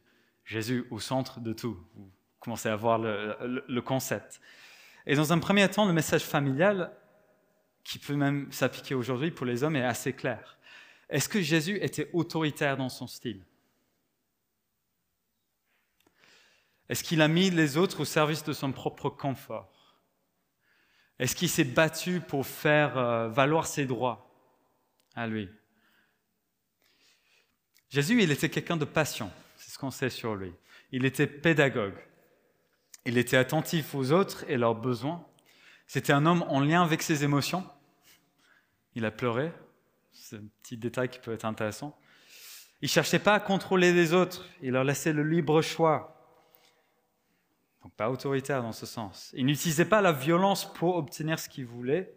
Jésus 0.44 0.86
au 0.90 1.00
centre 1.00 1.40
de 1.40 1.52
tout. 1.52 1.78
Vous 1.94 2.10
commencez 2.40 2.68
à 2.68 2.76
voir 2.76 2.98
le 2.98 3.80
concept. 3.80 4.40
Et 5.06 5.14
dans 5.16 5.32
un 5.32 5.38
premier 5.38 5.68
temps, 5.68 5.86
le 5.86 5.92
message 5.92 6.22
familial, 6.22 6.92
qui 7.84 7.98
peut 7.98 8.16
même 8.16 8.50
s'appliquer 8.50 8.94
aujourd'hui 8.94 9.30
pour 9.30 9.46
les 9.46 9.62
hommes, 9.62 9.76
est 9.76 9.84
assez 9.84 10.12
clair. 10.12 10.58
Est-ce 11.08 11.28
que 11.28 11.40
Jésus 11.40 11.78
était 11.80 12.10
autoritaire 12.12 12.76
dans 12.76 12.88
son 12.88 13.06
style? 13.06 13.42
Est-ce 16.88 17.02
qu'il 17.02 17.20
a 17.20 17.28
mis 17.28 17.50
les 17.50 17.76
autres 17.76 18.00
au 18.00 18.04
service 18.04 18.44
de 18.44 18.52
son 18.52 18.72
propre 18.72 19.08
confort? 19.10 19.96
Est-ce 21.18 21.34
qu'il 21.34 21.48
s'est 21.48 21.64
battu 21.64 22.20
pour 22.20 22.46
faire 22.46 22.98
euh, 22.98 23.28
valoir 23.28 23.66
ses 23.66 23.86
droits 23.86 24.30
à 25.14 25.26
lui? 25.26 25.48
Jésus, 27.88 28.22
il 28.22 28.30
était 28.30 28.50
quelqu'un 28.50 28.76
de 28.76 28.84
patient, 28.84 29.32
c'est 29.56 29.70
ce 29.70 29.78
qu'on 29.78 29.90
sait 29.90 30.10
sur 30.10 30.34
lui. 30.34 30.52
Il 30.92 31.04
était 31.04 31.26
pédagogue. 31.26 31.96
Il 33.04 33.18
était 33.18 33.36
attentif 33.36 33.94
aux 33.94 34.12
autres 34.12 34.44
et 34.48 34.56
leurs 34.56 34.74
besoins. 34.74 35.24
C'était 35.86 36.12
un 36.12 36.26
homme 36.26 36.42
en 36.48 36.60
lien 36.60 36.82
avec 36.82 37.02
ses 37.02 37.24
émotions. 37.24 37.64
Il 38.94 39.04
a 39.04 39.10
pleuré. 39.10 39.52
C'est 40.12 40.36
un 40.36 40.44
petit 40.62 40.76
détail 40.76 41.08
qui 41.08 41.18
peut 41.18 41.32
être 41.32 41.44
intéressant. 41.44 41.96
Il 42.82 42.86
ne 42.86 42.90
cherchait 42.90 43.18
pas 43.18 43.34
à 43.34 43.40
contrôler 43.40 43.92
les 43.92 44.12
autres. 44.12 44.44
Il 44.60 44.72
leur 44.72 44.84
laissait 44.84 45.12
le 45.12 45.22
libre 45.22 45.62
choix 45.62 46.15
pas 47.88 48.10
autoritaire 48.10 48.62
dans 48.62 48.72
ce 48.72 48.86
sens. 48.86 49.32
Il 49.36 49.46
n'utilisait 49.46 49.84
pas 49.84 50.00
la 50.00 50.12
violence 50.12 50.72
pour 50.72 50.96
obtenir 50.96 51.38
ce 51.38 51.48
qu'il 51.48 51.66
voulait, 51.66 52.14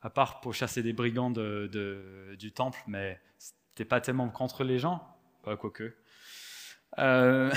à 0.00 0.10
part 0.10 0.40
pour 0.40 0.54
chasser 0.54 0.82
des 0.82 0.92
brigands 0.92 1.30
du 1.30 2.52
temple, 2.52 2.78
mais 2.86 3.20
n'était 3.70 3.84
pas 3.84 4.00
tellement 4.00 4.28
contre 4.28 4.64
les 4.64 4.78
gens, 4.78 5.06
pas 5.42 5.56
quoique. 5.56 5.96
Euh, 6.98 7.52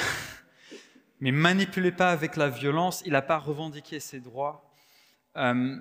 mais 1.19 1.31
manipulait 1.31 1.91
pas 1.91 2.12
avec 2.12 2.36
la 2.36 2.49
violence, 2.49 3.01
il 3.05 3.12
n'a 3.12 3.21
pas 3.21 3.38
revendiqué 3.38 3.99
ses 3.99 4.19
droits. 4.19 4.71
Euh, 5.38 5.77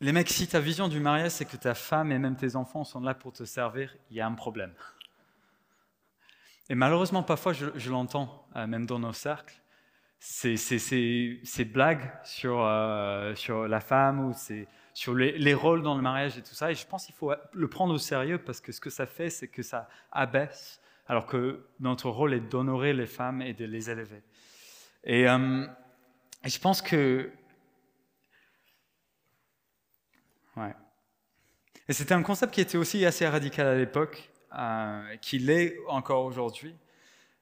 les 0.00 0.12
mecs, 0.12 0.30
si 0.30 0.48
ta 0.48 0.58
vision 0.58 0.88
du 0.88 1.00
mariage, 1.00 1.32
c'est 1.32 1.44
que 1.44 1.56
ta 1.56 1.74
femme 1.74 2.10
et 2.10 2.18
même 2.18 2.36
tes 2.36 2.56
enfants 2.56 2.84
sont 2.84 3.00
là 3.00 3.14
pour 3.14 3.32
te 3.32 3.44
servir, 3.44 3.94
il 4.10 4.16
y 4.16 4.20
a 4.20 4.26
un 4.26 4.34
problème. 4.34 4.74
Et 6.68 6.74
malheureusement, 6.74 7.22
parfois, 7.22 7.52
je, 7.52 7.90
l'entends, 7.90 8.46
euh, 8.56 8.66
même 8.66 8.86
dans 8.86 8.98
nos 8.98 9.12
cercles, 9.12 9.61
ces, 10.22 11.64
blagues 11.64 12.12
sur, 12.22 12.64
euh, 12.64 13.34
sur 13.34 13.66
la 13.66 13.80
femme 13.80 14.28
ou 14.28 14.34
sur 14.94 15.14
les, 15.14 15.54
rôles 15.54 15.82
dans 15.82 15.96
le 15.96 16.02
mariage 16.02 16.38
et 16.38 16.42
tout 16.42 16.54
ça. 16.54 16.70
Et 16.70 16.76
je 16.76 16.86
pense 16.86 17.06
qu'il 17.06 17.14
faut 17.14 17.32
le 17.52 17.68
prendre 17.68 17.92
au 17.92 17.98
sérieux 17.98 18.38
parce 18.38 18.60
que 18.60 18.70
ce 18.70 18.80
que 18.80 18.90
ça 18.90 19.06
fait, 19.06 19.30
c'est 19.30 19.48
que 19.48 19.62
ça 19.62 19.88
abaisse, 20.12 20.80
alors 21.08 21.26
que 21.26 21.66
notre 21.80 22.08
rôle 22.08 22.34
est 22.34 22.40
d'honorer 22.40 22.92
les 22.92 23.06
femmes 23.06 23.42
et 23.42 23.52
de 23.52 23.64
les 23.64 23.90
élever. 23.90 24.22
Et, 25.04 25.28
euh, 25.28 25.66
je 26.44 26.58
pense 26.58 26.82
que. 26.82 27.30
Ouais. 30.56 30.74
Et 31.88 31.92
c'était 31.92 32.14
un 32.14 32.22
concept 32.22 32.54
qui 32.54 32.60
était 32.60 32.78
aussi 32.78 33.04
assez 33.04 33.26
radical 33.26 33.66
à 33.66 33.74
l'époque, 33.74 34.30
euh, 34.56 35.16
qui 35.16 35.40
l'est 35.40 35.76
encore 35.88 36.24
aujourd'hui. 36.24 36.76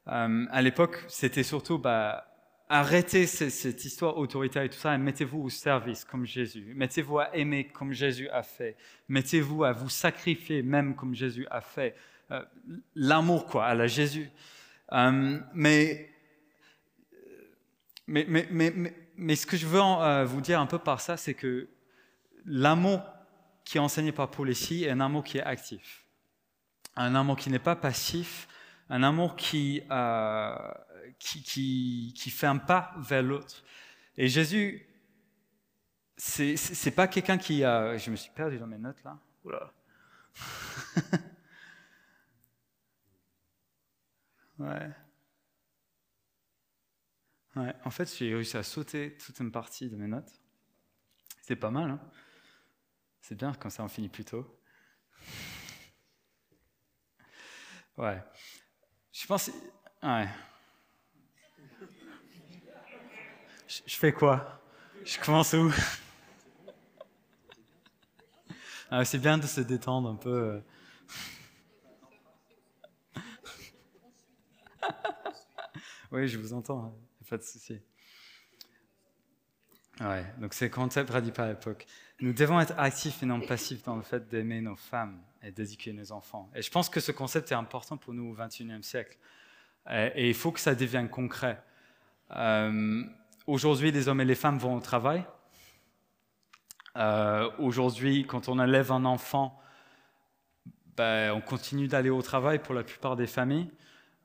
à 0.06 0.62
l'époque, 0.62 1.04
c'était 1.08 1.42
surtout. 1.42 1.78
Bah, 1.78 2.29
Arrêtez 2.72 3.26
cette 3.26 3.84
histoire 3.84 4.16
autoritaire 4.16 4.62
et 4.62 4.68
tout 4.68 4.78
ça 4.78 4.94
et 4.94 4.98
mettez-vous 4.98 5.40
au 5.40 5.48
service 5.48 6.04
comme 6.04 6.24
Jésus. 6.24 6.72
Mettez-vous 6.76 7.18
à 7.18 7.36
aimer 7.36 7.66
comme 7.66 7.92
Jésus 7.92 8.28
a 8.28 8.44
fait. 8.44 8.76
Mettez-vous 9.08 9.64
à 9.64 9.72
vous 9.72 9.88
sacrifier 9.88 10.62
même 10.62 10.94
comme 10.94 11.12
Jésus 11.12 11.48
a 11.50 11.62
fait. 11.62 11.96
Euh, 12.30 12.44
l'amour, 12.94 13.46
quoi, 13.46 13.66
à 13.66 13.74
la 13.74 13.88
Jésus. 13.88 14.30
Euh, 14.92 15.40
mais, 15.52 16.10
mais, 18.06 18.24
mais, 18.28 18.46
mais, 18.52 18.94
mais, 19.16 19.34
ce 19.34 19.46
que 19.46 19.56
je 19.56 19.66
veux 19.66 19.80
euh, 19.80 20.24
vous 20.24 20.40
dire 20.40 20.60
un 20.60 20.66
peu 20.66 20.78
par 20.78 21.00
ça, 21.00 21.16
c'est 21.16 21.34
que 21.34 21.68
l'amour 22.44 23.02
qui 23.64 23.78
est 23.78 23.80
enseigné 23.80 24.12
par 24.12 24.30
Paul 24.30 24.48
ici 24.48 24.84
est 24.84 24.90
un 24.90 25.00
amour 25.00 25.24
qui 25.24 25.38
est 25.38 25.42
actif. 25.42 26.06
Un 26.94 27.16
amour 27.16 27.36
qui 27.36 27.50
n'est 27.50 27.58
pas 27.58 27.74
passif, 27.74 28.46
un 28.88 29.02
amour 29.02 29.34
qui 29.34 29.82
qui, 31.18 32.12
fait 32.30 32.46
un 32.46 32.58
pas 32.58 32.94
vers 32.98 33.22
l'autre. 33.22 33.64
Et 34.16 34.28
Jésus, 34.28 34.86
c'est, 36.16 36.56
c'est 36.56 36.90
pas 36.90 37.08
quelqu'un 37.08 37.38
qui 37.38 37.64
a. 37.64 37.96
Je 37.96 38.10
me 38.10 38.16
suis 38.16 38.30
perdu 38.32 38.58
dans 38.58 38.66
mes 38.66 38.78
notes 38.78 39.02
là. 39.04 39.18
Oula. 39.44 39.72
ouais. 44.58 44.90
Ouais, 47.56 47.74
en 47.84 47.90
fait, 47.90 48.14
j'ai 48.16 48.32
réussi 48.34 48.56
à 48.56 48.62
sauter 48.62 49.16
toute 49.16 49.40
une 49.40 49.50
partie 49.50 49.90
de 49.90 49.96
mes 49.96 50.06
notes. 50.06 50.30
C'est 51.42 51.56
pas 51.56 51.70
mal, 51.70 51.90
hein 51.90 52.00
C'est 53.20 53.34
bien 53.34 53.52
quand 53.54 53.70
ça 53.70 53.82
en 53.82 53.88
finit 53.88 54.08
plus 54.08 54.24
tôt. 54.24 54.46
Ouais. 57.96 58.22
Je 59.12 59.26
pense. 59.26 59.50
Ouais. 60.02 60.28
Je 63.86 63.94
fais 63.94 64.12
quoi? 64.12 64.60
Je 65.04 65.16
commence 65.20 65.52
où? 65.52 65.72
Ah, 68.90 69.04
C'est 69.04 69.18
bien 69.18 69.38
de 69.38 69.46
se 69.46 69.60
détendre 69.60 70.08
un 70.08 70.16
peu. 70.16 70.60
Euh. 73.16 73.22
oui, 76.10 76.26
je 76.26 76.36
vous 76.36 76.52
entends, 76.52 76.86
hein. 76.86 76.92
pas 77.28 77.36
de 77.38 77.44
souci. 77.44 77.80
Ouais, 80.00 80.24
donc 80.38 80.52
c'est 80.54 80.68
concept 80.68 81.10
radical 81.10 81.50
à 81.50 81.50
l'époque. 81.50 81.86
Nous 82.20 82.32
devons 82.32 82.58
être 82.58 82.74
actifs 82.76 83.22
et 83.22 83.26
non 83.26 83.40
passifs 83.40 83.84
dans 83.84 83.94
le 83.94 84.02
fait 84.02 84.26
d'aimer 84.28 84.60
nos 84.60 84.74
femmes 84.74 85.22
et 85.42 85.52
d'éduquer 85.52 85.92
nos 85.92 86.10
enfants. 86.10 86.50
Et 86.56 86.62
je 86.62 86.70
pense 86.72 86.88
que 86.88 86.98
ce 86.98 87.12
concept 87.12 87.52
est 87.52 87.54
important 87.54 87.96
pour 87.96 88.14
nous 88.14 88.32
au 88.32 88.34
XXIe 88.34 88.82
siècle. 88.82 89.16
Et, 89.88 90.28
il 90.28 90.34
faut 90.34 90.50
que 90.50 90.58
ça 90.58 90.74
devienne 90.74 91.08
concret. 91.08 91.62
Euh, 92.32 93.04
Aujourd'hui, 93.50 93.90
les 93.90 94.06
hommes 94.06 94.20
et 94.20 94.24
les 94.24 94.36
femmes 94.36 94.58
vont 94.58 94.76
au 94.76 94.80
travail. 94.80 95.24
Euh, 96.96 97.50
aujourd'hui, 97.58 98.24
quand 98.24 98.48
on 98.48 98.62
élève 98.62 98.92
un 98.92 99.04
enfant, 99.04 99.60
ben, 100.96 101.32
on 101.32 101.40
continue 101.40 101.88
d'aller 101.88 102.10
au 102.10 102.22
travail 102.22 102.60
pour 102.60 102.76
la 102.76 102.84
plupart 102.84 103.16
des 103.16 103.26
familles. 103.26 103.68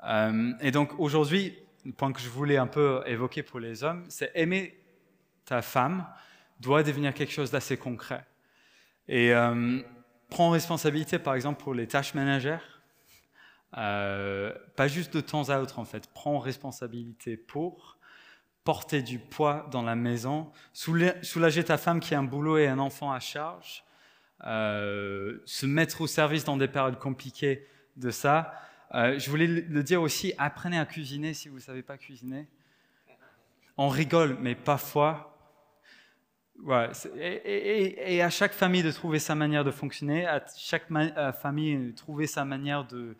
Euh, 0.03 0.53
et 0.61 0.69
donc 0.69 0.99
aujourd'hui, 0.99 1.57
le 1.85 1.91
point 1.91 2.13
que 2.13 2.19
je 2.19 2.29
voulais 2.29 2.57
un 2.57 2.67
peu 2.67 3.01
évoquer 3.07 3.41
pour 3.41 3.59
les 3.59 3.83
hommes, 3.83 4.05
c'est 4.09 4.29
aimer 4.35 4.79
ta 5.43 5.63
femme 5.63 6.05
doit 6.59 6.83
devenir 6.83 7.11
quelque 7.11 7.33
chose 7.33 7.49
d'assez 7.49 7.77
concret. 7.77 8.27
Et 9.07 9.33
euh, 9.33 9.81
prends 10.29 10.51
responsabilité, 10.51 11.17
par 11.17 11.33
exemple, 11.33 11.63
pour 11.63 11.73
les 11.73 11.87
tâches 11.87 12.13
ménagères. 12.13 12.83
pas 13.71 14.87
juste 14.87 15.15
de 15.15 15.21
temps 15.21 15.49
à 15.49 15.61
autre, 15.61 15.79
en 15.79 15.85
fait. 15.85 16.11
Prends 16.13 16.37
responsabilité 16.37 17.37
pour 17.37 17.94
porter 18.65 19.01
du 19.01 19.19
poids 19.19 19.67
dans 19.71 19.83
la 19.83 19.95
maison, 19.95 20.51
soulager 20.73 21.63
ta 21.63 21.77
femme 21.77 22.01
qui 22.01 22.13
a 22.13 22.19
un 22.19 22.23
boulot 22.23 22.57
et 22.57 22.67
un 22.67 22.79
enfant 22.79 23.13
à 23.13 23.21
charge, 23.21 23.85
euh, 24.45 25.37
se 25.45 25.65
mettre 25.65 26.01
au 26.01 26.07
service 26.07 26.43
dans 26.43 26.57
des 26.57 26.67
périodes 26.67 26.99
compliquées 26.99 27.65
de 27.95 28.11
ça, 28.11 28.53
Euh, 28.93 29.19
je 29.19 29.29
voulais 29.29 29.47
le 29.47 29.83
dire 29.83 30.01
aussi, 30.01 30.33
apprenez 30.37 30.79
à 30.79 30.85
cuisiner 30.85 31.33
si 31.33 31.49
vous 31.49 31.55
ne 31.55 31.61
savez 31.61 31.81
pas 31.81 31.97
cuisiner. 31.97 32.47
On 33.77 33.89
rigole, 33.89 34.37
mais 34.39 34.55
parfois, 34.55 35.37
et, 37.17 38.21
à 38.21 38.29
chaque 38.29 38.53
famille 38.53 38.83
de 38.83 38.91
trouver 38.91 39.19
sa 39.19 39.35
manière 39.35 39.65
de 39.65 39.71
fonctionner, 39.71 40.25
à 40.25 40.45
chaque 40.55 40.87
famille 41.41 41.87
de 41.87 41.91
trouver 41.91 42.27
sa 42.27 42.45
manière 42.45 42.85
de, 42.85 43.17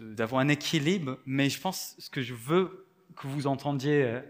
d'avoir 0.00 0.40
un 0.40 0.48
équilibre. 0.48 1.20
Mais 1.24 1.48
je 1.50 1.60
pense 1.60 1.94
ce 1.98 2.10
que 2.10 2.22
je 2.22 2.34
veux 2.34 2.86
que 3.14 3.28
vous 3.28 3.46
entendiez, 3.46 4.02
euh, 4.02 4.20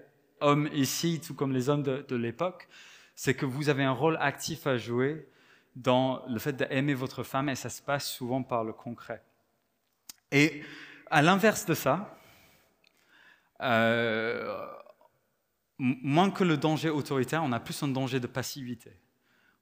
hommes 0.40 0.68
ici, 0.72 1.20
tout 1.20 1.34
comme 1.34 1.52
les 1.52 1.68
hommes 1.68 1.82
de, 1.82 2.16
l'époque, 2.16 2.68
c'est 3.14 3.34
que 3.34 3.46
vous 3.46 3.68
avez 3.68 3.84
un 3.84 3.92
rôle 3.92 4.16
actif 4.20 4.66
à 4.66 4.76
jouer 4.76 5.28
dans 5.76 6.24
le 6.26 6.38
fait 6.38 6.52
d'aimer 6.52 6.94
votre 6.94 7.22
femme 7.22 7.48
et 7.48 7.54
ça 7.54 7.68
se 7.68 7.82
passe 7.82 8.10
souvent 8.10 8.42
par 8.42 8.64
le 8.64 8.72
concret. 8.72 9.22
Et 10.32 10.62
à 11.10 11.22
l'inverse 11.22 11.66
de 11.66 11.74
ça, 11.74 12.16
euh, 13.60 14.66
moins 15.78 16.30
que 16.30 16.44
le 16.44 16.56
danger 16.56 16.90
autoritaire, 16.90 17.42
on 17.42 17.52
a 17.52 17.60
plus 17.60 17.82
un 17.82 17.88
danger 17.88 18.20
de 18.20 18.26
passivité 18.26 18.92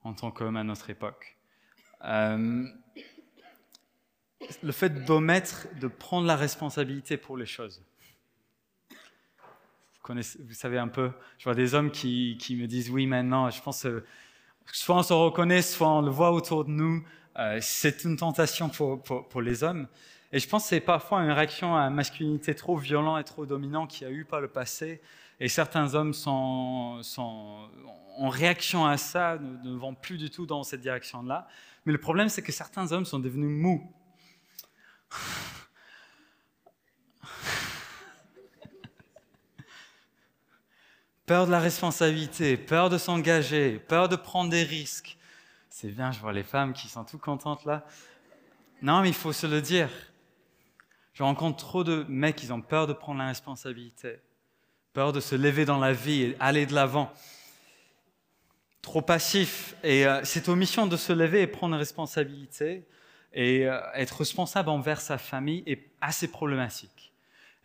en 0.02 0.14
tant 0.14 0.30
qu'homme 0.30 0.56
à 0.56 0.64
notre 0.64 0.90
époque. 0.90 1.36
Euh, 2.04 2.64
le 4.62 4.72
fait 4.72 5.04
d'omettre 5.04 5.66
de 5.80 5.88
prendre 5.88 6.26
la 6.26 6.36
responsabilité 6.36 7.16
pour 7.16 7.36
les 7.36 7.46
choses. 7.46 7.82
Vous, 10.10 10.54
savez 10.54 10.78
un 10.78 10.88
peu, 10.88 11.10
je 11.38 11.44
vois 11.44 11.54
des 11.54 11.74
hommes 11.74 11.90
qui, 11.90 12.36
me 12.50 12.66
disent 12.66 12.90
oui 12.90 13.06
maintenant, 13.06 13.50
je 13.50 13.60
pense 13.60 13.82
que 13.82 14.04
soit 14.72 14.96
on 14.96 15.02
se 15.02 15.12
reconnaît, 15.12 15.62
soit 15.62 15.88
on 15.88 16.00
le 16.00 16.10
voit 16.10 16.32
autour 16.32 16.64
de 16.64 16.70
nous, 16.70 17.04
euh, 17.38 17.58
c'est 17.60 18.04
une 18.04 18.16
tentation 18.16 18.68
pour, 18.68 19.42
les 19.42 19.62
hommes. 19.62 19.86
Et 20.32 20.38
je 20.38 20.48
pense 20.48 20.64
que 20.64 20.68
c'est 20.70 20.80
parfois 20.80 21.20
une 21.20 21.30
réaction 21.30 21.76
à 21.76 21.82
une 21.82 21.94
masculinité 21.94 22.54
trop 22.54 22.76
violente 22.76 23.20
et 23.20 23.24
trop 23.24 23.46
dominante 23.46 23.90
qu'il 23.90 24.06
y 24.06 24.10
a 24.10 24.12
eu 24.12 24.24
par 24.24 24.40
le 24.40 24.48
passé, 24.48 25.00
et 25.40 25.48
certains 25.48 25.94
hommes 25.94 26.14
sont, 26.14 27.00
en 28.18 28.28
réaction 28.28 28.86
à 28.86 28.96
ça, 28.96 29.38
ne, 29.38 29.76
vont 29.76 29.94
plus 29.94 30.18
du 30.18 30.30
tout 30.30 30.46
dans 30.46 30.62
cette 30.64 30.80
direction-là. 30.80 31.46
Mais 31.86 31.92
le 31.92 32.00
problème, 32.00 32.28
c'est 32.28 32.42
que 32.42 32.52
certains 32.52 32.92
hommes 32.92 33.04
sont 33.04 33.18
devenus 33.18 33.50
mous. 33.50 33.92
Peur 41.28 41.46
de 41.46 41.52
la 41.52 41.60
responsabilité, 41.60 42.56
peur 42.56 42.90
de 42.90 42.98
s'engager, 42.98 43.78
peur 43.78 44.08
de 44.08 44.16
prendre 44.16 44.50
des 44.50 44.64
risques. 44.64 45.16
C'est 45.68 45.88
bien, 45.88 46.10
je 46.10 46.18
vois 46.18 46.32
les 46.32 46.42
femmes 46.42 46.72
qui 46.72 46.88
sont 46.88 47.04
tout 47.04 47.18
contentes 47.18 47.64
là. 47.64 47.86
Non, 48.82 49.02
mais 49.02 49.10
il 49.10 49.14
faut 49.14 49.32
se 49.32 49.46
le 49.46 49.62
dire. 49.62 49.90
Je 51.12 51.22
rencontre 51.22 51.58
trop 51.58 51.84
de 51.84 52.04
mecs 52.08 52.34
qui 52.34 52.50
ont 52.50 52.60
peur 52.60 52.88
de 52.88 52.92
prendre 52.92 53.20
la 53.20 53.28
responsabilité 53.28 54.18
peur 54.98 55.12
de 55.12 55.20
se 55.20 55.36
lever 55.36 55.64
dans 55.64 55.78
la 55.78 55.92
vie 55.92 56.22
et 56.22 56.36
aller 56.40 56.66
de 56.66 56.74
l'avant. 56.74 57.12
Trop 58.82 59.00
passif. 59.00 59.76
Et 59.84 60.04
euh, 60.04 60.20
c'est 60.24 60.48
aux 60.48 60.56
missions 60.56 60.88
de 60.88 60.96
se 60.96 61.12
lever 61.12 61.42
et 61.42 61.46
prendre 61.46 61.76
responsabilité 61.76 62.84
et 63.32 63.68
euh, 63.68 63.78
être 63.94 64.18
responsable 64.18 64.70
envers 64.70 65.00
sa 65.00 65.16
famille 65.16 65.62
est 65.66 65.88
assez 66.00 66.26
problématique. 66.26 67.12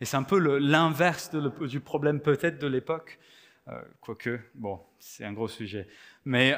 Et 0.00 0.04
c'est 0.04 0.16
un 0.16 0.22
peu 0.22 0.38
l'inverse 0.58 1.30
du 1.32 1.80
problème 1.80 2.20
peut-être 2.20 2.60
de 2.60 2.68
l'époque, 2.68 3.18
quoique, 4.00 4.40
bon, 4.54 4.80
c'est 4.98 5.24
un 5.24 5.32
gros 5.32 5.48
sujet. 5.48 5.88
Mais, 6.24 6.54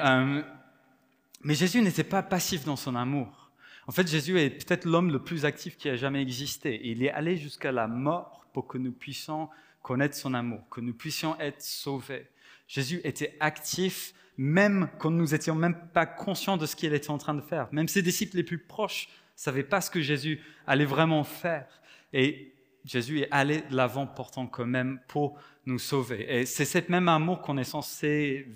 mais 1.43 1.53
Jésus 1.53 1.81
n'était 1.81 2.03
pas 2.03 2.23
passif 2.23 2.65
dans 2.65 2.75
son 2.75 2.95
amour. 2.95 3.51
En 3.87 3.91
fait, 3.91 4.07
Jésus 4.07 4.37
est 4.39 4.49
peut-être 4.49 4.85
l'homme 4.85 5.11
le 5.11 5.23
plus 5.23 5.45
actif 5.45 5.77
qui 5.77 5.87
a 5.87 5.95
jamais 5.95 6.21
existé. 6.21 6.81
Il 6.83 7.03
est 7.03 7.11
allé 7.11 7.37
jusqu'à 7.37 7.71
la 7.71 7.87
mort 7.87 8.45
pour 8.53 8.67
que 8.67 8.77
nous 8.77 8.91
puissions 8.91 9.49
connaître 9.81 10.15
son 10.15 10.33
amour, 10.33 10.67
que 10.69 10.81
nous 10.81 10.93
puissions 10.93 11.39
être 11.39 11.61
sauvés. 11.61 12.27
Jésus 12.67 12.99
était 13.05 13.37
actif 13.39 14.13
même 14.37 14.89
quand 14.99 15.09
nous 15.09 15.27
n'étions 15.27 15.55
même 15.55 15.89
pas 15.93 16.05
conscients 16.05 16.57
de 16.57 16.65
ce 16.65 16.75
qu'il 16.75 16.93
était 16.93 17.09
en 17.09 17.17
train 17.17 17.33
de 17.33 17.41
faire. 17.41 17.67
Même 17.71 17.87
ses 17.87 18.01
disciples 18.01 18.35
les 18.35 18.43
plus 18.43 18.59
proches 18.59 19.07
ne 19.07 19.39
savaient 19.39 19.63
pas 19.63 19.81
ce 19.81 19.89
que 19.89 20.01
Jésus 20.01 20.41
allait 20.67 20.85
vraiment 20.85 21.23
faire. 21.23 21.65
Et 22.13 22.53
Jésus 22.87 23.19
est 23.19 23.27
allé 23.29 23.61
de 23.61 23.75
l'avant 23.75 24.07
portant 24.07 24.47
quand 24.47 24.65
même 24.65 24.99
pour 25.07 25.39
nous 25.67 25.77
sauver. 25.77 26.39
Et 26.39 26.45
c'est 26.47 26.65
cet 26.65 26.89
même 26.89 27.07
amour 27.07 27.41
qu'on 27.41 27.57
est 27.57 27.63
censé 27.63 28.47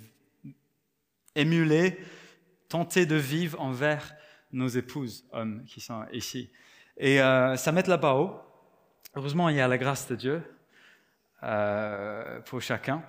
émuler, 1.36 2.00
tenter 2.70 3.06
de 3.06 3.16
vivre 3.16 3.62
envers 3.62 4.16
nos 4.52 4.68
épouses, 4.68 5.26
hommes 5.32 5.64
qui 5.66 5.82
sont 5.82 6.06
ici. 6.12 6.50
Et 6.98 7.22
euh, 7.22 7.56
ça 7.56 7.72
met 7.72 7.84
là-bas 7.84 8.16
haut. 8.16 8.40
Heureusement, 9.16 9.50
il 9.50 9.58
y 9.58 9.62
a 9.62 9.68
la 9.68 9.78
grâce 9.78 10.08
de 10.08 10.16
Dieu. 10.16 10.42
Euh, 11.44 12.40
pour 12.42 12.62
chacun. 12.62 13.04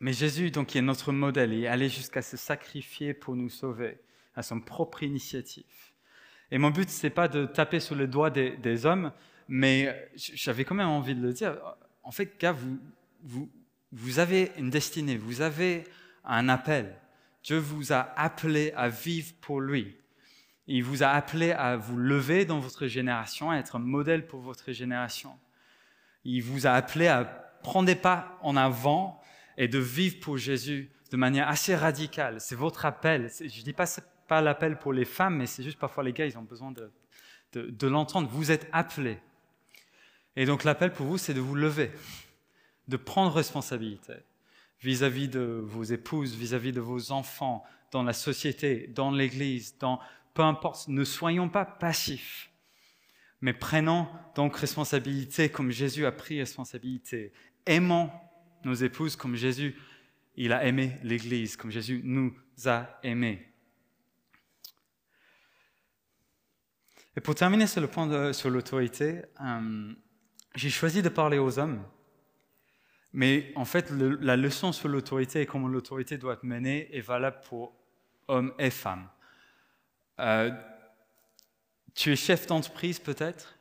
Mais 0.00 0.12
Jésus, 0.12 0.50
donc, 0.50 0.68
qui 0.68 0.78
est 0.78 0.82
notre 0.82 1.12
modèle, 1.12 1.52
il 1.52 1.64
est 1.64 1.68
allé 1.68 1.88
jusqu'à 1.88 2.22
se 2.22 2.36
sacrifier 2.36 3.14
pour 3.14 3.36
nous 3.36 3.50
sauver, 3.50 4.00
à 4.34 4.42
son 4.42 4.60
propre 4.60 5.04
initiative. 5.04 5.64
Et 6.50 6.58
mon 6.58 6.70
but, 6.70 6.88
c'est 6.88 7.10
pas 7.10 7.28
de 7.28 7.46
taper 7.46 7.78
sur 7.78 7.94
le 7.94 8.08
doigt 8.08 8.30
des, 8.30 8.86
hommes, 8.86 9.12
mais 9.52 10.10
j'avais 10.14 10.64
quand 10.64 10.76
même 10.76 10.88
envie 10.88 11.14
de 11.14 11.20
le 11.20 11.32
dire. 11.32 11.58
En 12.02 12.12
fait, 12.12 12.40
gars, 12.40 12.56
vous, 13.22 14.18
avez 14.18 14.52
une 14.56 14.70
destinée, 14.70 15.16
vous 15.16 15.40
avez 15.42 15.84
un 16.24 16.48
appel. 16.48 16.96
Dieu 17.42 17.58
vous 17.58 17.92
a 17.92 18.12
appelé 18.16 18.72
à 18.76 18.88
vivre 18.88 19.34
pour 19.40 19.60
lui. 19.60 19.96
Il 20.66 20.84
vous 20.84 21.02
a 21.02 21.08
appelé 21.08 21.50
à 21.50 21.76
vous 21.76 21.96
lever 21.96 22.44
dans 22.44 22.60
votre 22.60 22.86
génération, 22.86 23.50
à 23.50 23.56
être 23.56 23.74
un 23.74 23.80
modèle 23.80 24.24
pour 24.24 24.40
votre 24.40 24.70
génération. 24.70 25.36
Il 26.24 26.42
vous 26.42 26.68
a 26.68 26.70
appelé 26.70 27.08
à 27.08 27.24
prendre 27.62 27.86
des 27.86 27.96
pas 27.96 28.38
en 28.42 28.56
avant 28.56 29.20
et 29.58 29.66
de 29.66 29.80
vivre 29.80 30.20
pour 30.20 30.38
Jésus 30.38 30.92
de 31.10 31.16
manière 31.16 31.48
assez 31.48 31.74
radicale. 31.74 32.40
C'est 32.40 32.54
votre 32.54 32.86
appel. 32.86 33.30
Je 33.40 33.44
ne 33.44 33.64
dis 33.64 33.72
pas 33.72 33.86
pas 34.28 34.40
l'appel 34.40 34.78
pour 34.78 34.92
les 34.92 35.04
femmes, 35.04 35.38
mais 35.38 35.46
c'est 35.46 35.64
juste 35.64 35.80
parfois 35.80 36.04
les 36.04 36.12
gars, 36.12 36.24
ils 36.24 36.38
ont 36.38 36.42
besoin 36.42 36.70
de, 36.72 37.86
l'entendre. 37.88 38.28
Vous 38.30 38.52
êtes 38.52 38.68
appelés. 38.70 39.18
Et 40.40 40.46
donc 40.46 40.64
l'appel 40.64 40.92
pour 40.92 41.04
vous, 41.04 41.18
c'est 41.18 41.34
de 41.34 41.40
vous 41.40 41.54
lever, 41.54 41.90
de 42.88 42.96
prendre 42.96 43.32
responsabilité 43.32 44.14
vis-à-vis 44.80 45.28
de 45.28 45.62
vos 45.62 45.82
épouses, 45.82 46.34
vis-à-vis 46.34 46.72
de 46.72 46.80
vos 46.80 47.12
enfants, 47.12 47.62
dans 47.92 48.02
la 48.02 48.14
société, 48.14 48.86
dans 48.86 49.10
l'Église, 49.10 49.76
dans 49.78 50.00
peu 50.32 50.42
importe. 50.42 50.88
Ne 50.88 51.04
soyons 51.04 51.50
pas 51.50 51.66
passifs 51.66 52.50
mais 53.40 53.52
prenons 53.52 54.06
donc 54.34 54.56
responsabilité 54.56 55.48
comme 55.48 55.70
Jésus 55.70 56.04
a 56.04 56.12
pris 56.12 56.38
responsabilité. 56.38 57.32
Aimons 57.66 58.10
nos 58.64 58.74
épouses 58.74 59.16
comme 59.16 59.34
Jésus, 59.36 59.76
il 60.36 60.52
a 60.52 60.64
aimé 60.64 60.98
l'Église, 61.02 61.56
comme 61.56 61.70
Jésus 61.70 62.02
nous 62.04 62.34
a 62.66 62.98
aimés. 63.02 63.46
Et 67.16 67.20
pour 67.20 67.34
terminer 67.34 67.66
sur 67.66 67.80
le 67.80 67.88
point 67.88 68.32
sur 68.32 68.50
l'autorité, 68.50 69.22
euh, 69.40 69.94
j'ai 70.54 70.70
choisi 70.70 71.02
de 71.02 71.08
parler 71.08 71.38
aux 71.38 71.58
hommes. 71.58 71.82
Mais 73.12 73.52
en 73.56 73.64
fait, 73.64 73.90
la 73.90 74.36
leçon 74.36 74.72
sur 74.72 74.88
l'autorité 74.88 75.40
et 75.40 75.46
comment 75.46 75.68
l'autorité 75.68 76.16
doit 76.16 76.34
être 76.34 76.44
menée 76.44 76.88
est 76.96 77.00
valable 77.00 77.40
pour 77.48 77.74
hommes 78.28 78.54
et 78.58 78.70
femmes. 78.70 79.08
Euh, 80.20 80.52
tu 81.94 82.12
es 82.12 82.16
chef 82.16 82.46
d'entreprise 82.46 83.00
peut-être, 83.00 83.58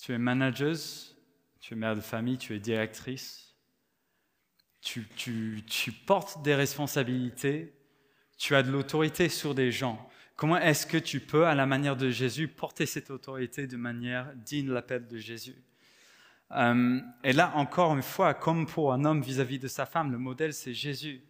tu 0.00 0.12
es 0.12 0.18
manageuse, 0.18 1.16
tu 1.60 1.74
es 1.74 1.76
mère 1.76 1.94
de 1.94 2.00
famille, 2.00 2.38
tu 2.38 2.54
es 2.54 2.58
directrice, 2.58 3.54
tu 4.80 5.92
portes 6.06 6.42
des 6.42 6.54
responsabilités, 6.54 7.74
tu 8.38 8.54
as 8.54 8.62
de 8.62 8.70
l'autorité 8.70 9.28
sur 9.28 9.54
des 9.54 9.70
gens. 9.70 10.08
Comment 10.36 10.58
est-ce 10.58 10.86
que 10.86 10.98
tu 10.98 11.20
peux, 11.20 11.46
à 11.46 11.54
la 11.54 11.66
manière 11.66 11.96
de 11.96 12.10
Jésus, 12.10 12.46
porter 12.46 12.86
cette 12.86 13.10
autorité 13.10 13.66
de 13.66 13.76
manière 13.76 14.32
digne 14.34 14.66
de 14.66 14.72
l'appel 14.72 15.06
de 15.06 15.18
Jésus? 15.18 15.56
Euh, 16.52 17.00
Et 17.24 17.32
là, 17.32 17.52
encore 17.54 17.94
une 17.94 18.02
fois, 18.02 18.34
comme 18.34 18.66
pour 18.66 18.92
un 18.92 19.04
homme 19.04 19.20
vis-à-vis 19.20 19.58
de 19.58 19.68
sa 19.68 19.86
femme, 19.86 20.12
le 20.12 20.18
modèle, 20.18 20.52
c'est 20.52 20.74
Jésus. 20.74 21.22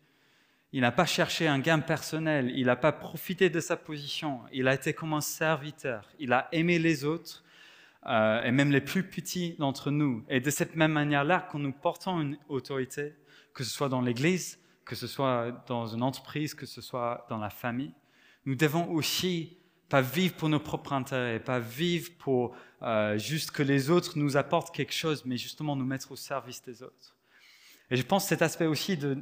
Il 0.72 0.82
n'a 0.82 0.92
pas 0.92 1.06
cherché 1.06 1.46
un 1.48 1.58
gain 1.58 1.78
personnel, 1.78 2.52
il 2.54 2.66
n'a 2.66 2.76
pas 2.76 2.92
profité 2.92 3.48
de 3.48 3.60
sa 3.60 3.76
position, 3.76 4.40
il 4.52 4.68
a 4.68 4.74
été 4.74 4.92
comme 4.92 5.14
un 5.14 5.20
serviteur, 5.20 6.08
il 6.18 6.32
a 6.32 6.48
aimé 6.52 6.78
les 6.78 7.04
autres, 7.04 7.44
euh, 8.06 8.42
et 8.42 8.50
même 8.50 8.70
les 8.70 8.80
plus 8.80 9.02
petits 9.04 9.56
d'entre 9.58 9.90
nous. 9.90 10.24
Et 10.28 10.40
de 10.40 10.50
cette 10.50 10.76
même 10.76 10.92
manière-là, 10.92 11.48
quand 11.50 11.58
nous 11.58 11.72
portons 11.72 12.20
une 12.20 12.36
autorité, 12.48 13.14
que 13.54 13.64
ce 13.64 13.70
soit 13.70 13.88
dans 13.88 14.00
l'Église, 14.00 14.60
que 14.84 14.94
ce 14.94 15.06
soit 15.06 15.64
dans 15.66 15.86
une 15.86 16.02
entreprise, 16.02 16.54
que 16.54 16.66
ce 16.66 16.80
soit 16.80 17.26
dans 17.30 17.38
la 17.38 17.50
famille, 17.50 17.94
nous 18.44 18.54
devons 18.54 18.88
aussi 18.90 19.56
pas 19.88 20.00
vivre 20.00 20.34
pour 20.34 20.48
nos 20.48 20.58
propres 20.58 20.92
intérêts, 20.92 21.38
pas 21.38 21.60
vivre 21.60 22.10
pour 22.18 22.56
euh, 22.82 23.16
juste 23.18 23.52
que 23.52 23.62
les 23.62 23.90
autres 23.90 24.18
nous 24.18 24.36
apportent 24.36 24.74
quelque 24.74 24.92
chose, 24.92 25.24
mais 25.24 25.36
justement 25.36 25.76
nous 25.76 25.84
mettre 25.84 26.12
au 26.12 26.16
service 26.16 26.62
des 26.62 26.82
autres. 26.82 27.16
Et 27.90 27.96
je 27.96 28.02
pense 28.02 28.26
cet 28.26 28.42
aspect 28.42 28.66
aussi 28.66 28.96
de 28.96 29.18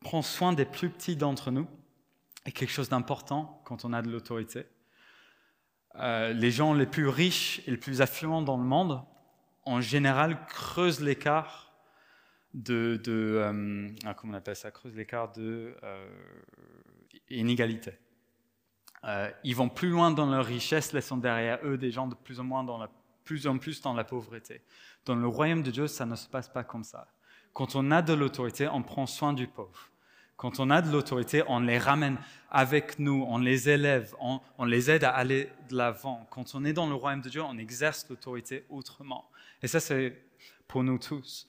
prend 0.00 0.22
soin 0.22 0.54
des 0.54 0.64
plus 0.64 0.88
petits 0.88 1.16
d'entre 1.16 1.50
nous 1.50 1.66
est 2.46 2.52
quelque 2.52 2.70
chose 2.70 2.88
d'important 2.88 3.60
quand 3.66 3.84
on 3.84 3.92
a 3.92 4.00
de 4.00 4.10
l'autorité. 4.10 4.64
euh, 5.96 6.32
les 6.32 6.50
gens 6.50 6.72
les 6.72 6.86
plus 6.86 7.08
riches 7.08 7.60
et 7.66 7.72
les 7.72 7.76
plus 7.76 8.00
affluents 8.00 8.40
dans 8.40 8.56
le 8.56 8.64
monde, 8.64 9.02
en 9.66 9.82
général, 9.82 10.46
creusent 10.46 11.00
l'écart 11.00 11.74
de, 12.54 12.98
de 13.04 13.94
ah, 14.06 14.14
comment 14.14 14.32
on 14.32 14.36
appelle 14.36 14.56
ça, 14.56 14.70
creusent 14.70 14.96
l'écart 14.96 15.32
de 15.32 15.74
inégalité. 17.28 17.92
Ils 19.44 19.56
vont 19.56 19.68
plus 19.68 19.88
loin 19.88 20.10
dans 20.10 20.30
leur 20.30 20.44
richesse, 20.44 20.92
laissant 20.92 21.16
derrière 21.16 21.58
eux 21.64 21.78
des 21.78 21.90
gens 21.90 22.06
de 22.06 22.14
plus 22.14 22.38
en 22.40 23.58
plus 23.58 23.80
dans 23.82 23.94
la 23.94 24.04
pauvreté. 24.04 24.62
Dans 25.04 25.14
le 25.14 25.26
royaume 25.26 25.62
de 25.62 25.70
Dieu, 25.70 25.86
ça 25.86 26.06
ne 26.06 26.16
se 26.16 26.28
passe 26.28 26.48
pas 26.48 26.64
comme 26.64 26.84
ça. 26.84 27.08
Quand 27.52 27.74
on 27.74 27.90
a 27.90 28.02
de 28.02 28.12
l'autorité, 28.12 28.68
on 28.68 28.82
prend 28.82 29.06
soin 29.06 29.32
du 29.32 29.46
pauvre. 29.46 29.90
Quand 30.36 30.58
on 30.58 30.70
a 30.70 30.80
de 30.80 30.90
l'autorité, 30.90 31.42
on 31.48 31.60
les 31.60 31.78
ramène 31.78 32.16
avec 32.50 32.98
nous, 32.98 33.26
on 33.28 33.36
les 33.36 33.68
élève, 33.68 34.14
on, 34.20 34.64
les 34.64 34.90
aide 34.90 35.04
à 35.04 35.10
aller 35.10 35.50
de 35.68 35.76
l'avant. 35.76 36.26
Quand 36.30 36.54
on 36.54 36.64
est 36.64 36.72
dans 36.72 36.86
le 36.86 36.94
royaume 36.94 37.20
de 37.20 37.28
Dieu, 37.28 37.42
on 37.42 37.58
exerce 37.58 38.08
l'autorité 38.08 38.64
autrement. 38.70 39.30
Et 39.62 39.68
ça, 39.68 39.80
c'est 39.80 40.16
pour 40.66 40.82
nous 40.82 40.98
tous. 40.98 41.46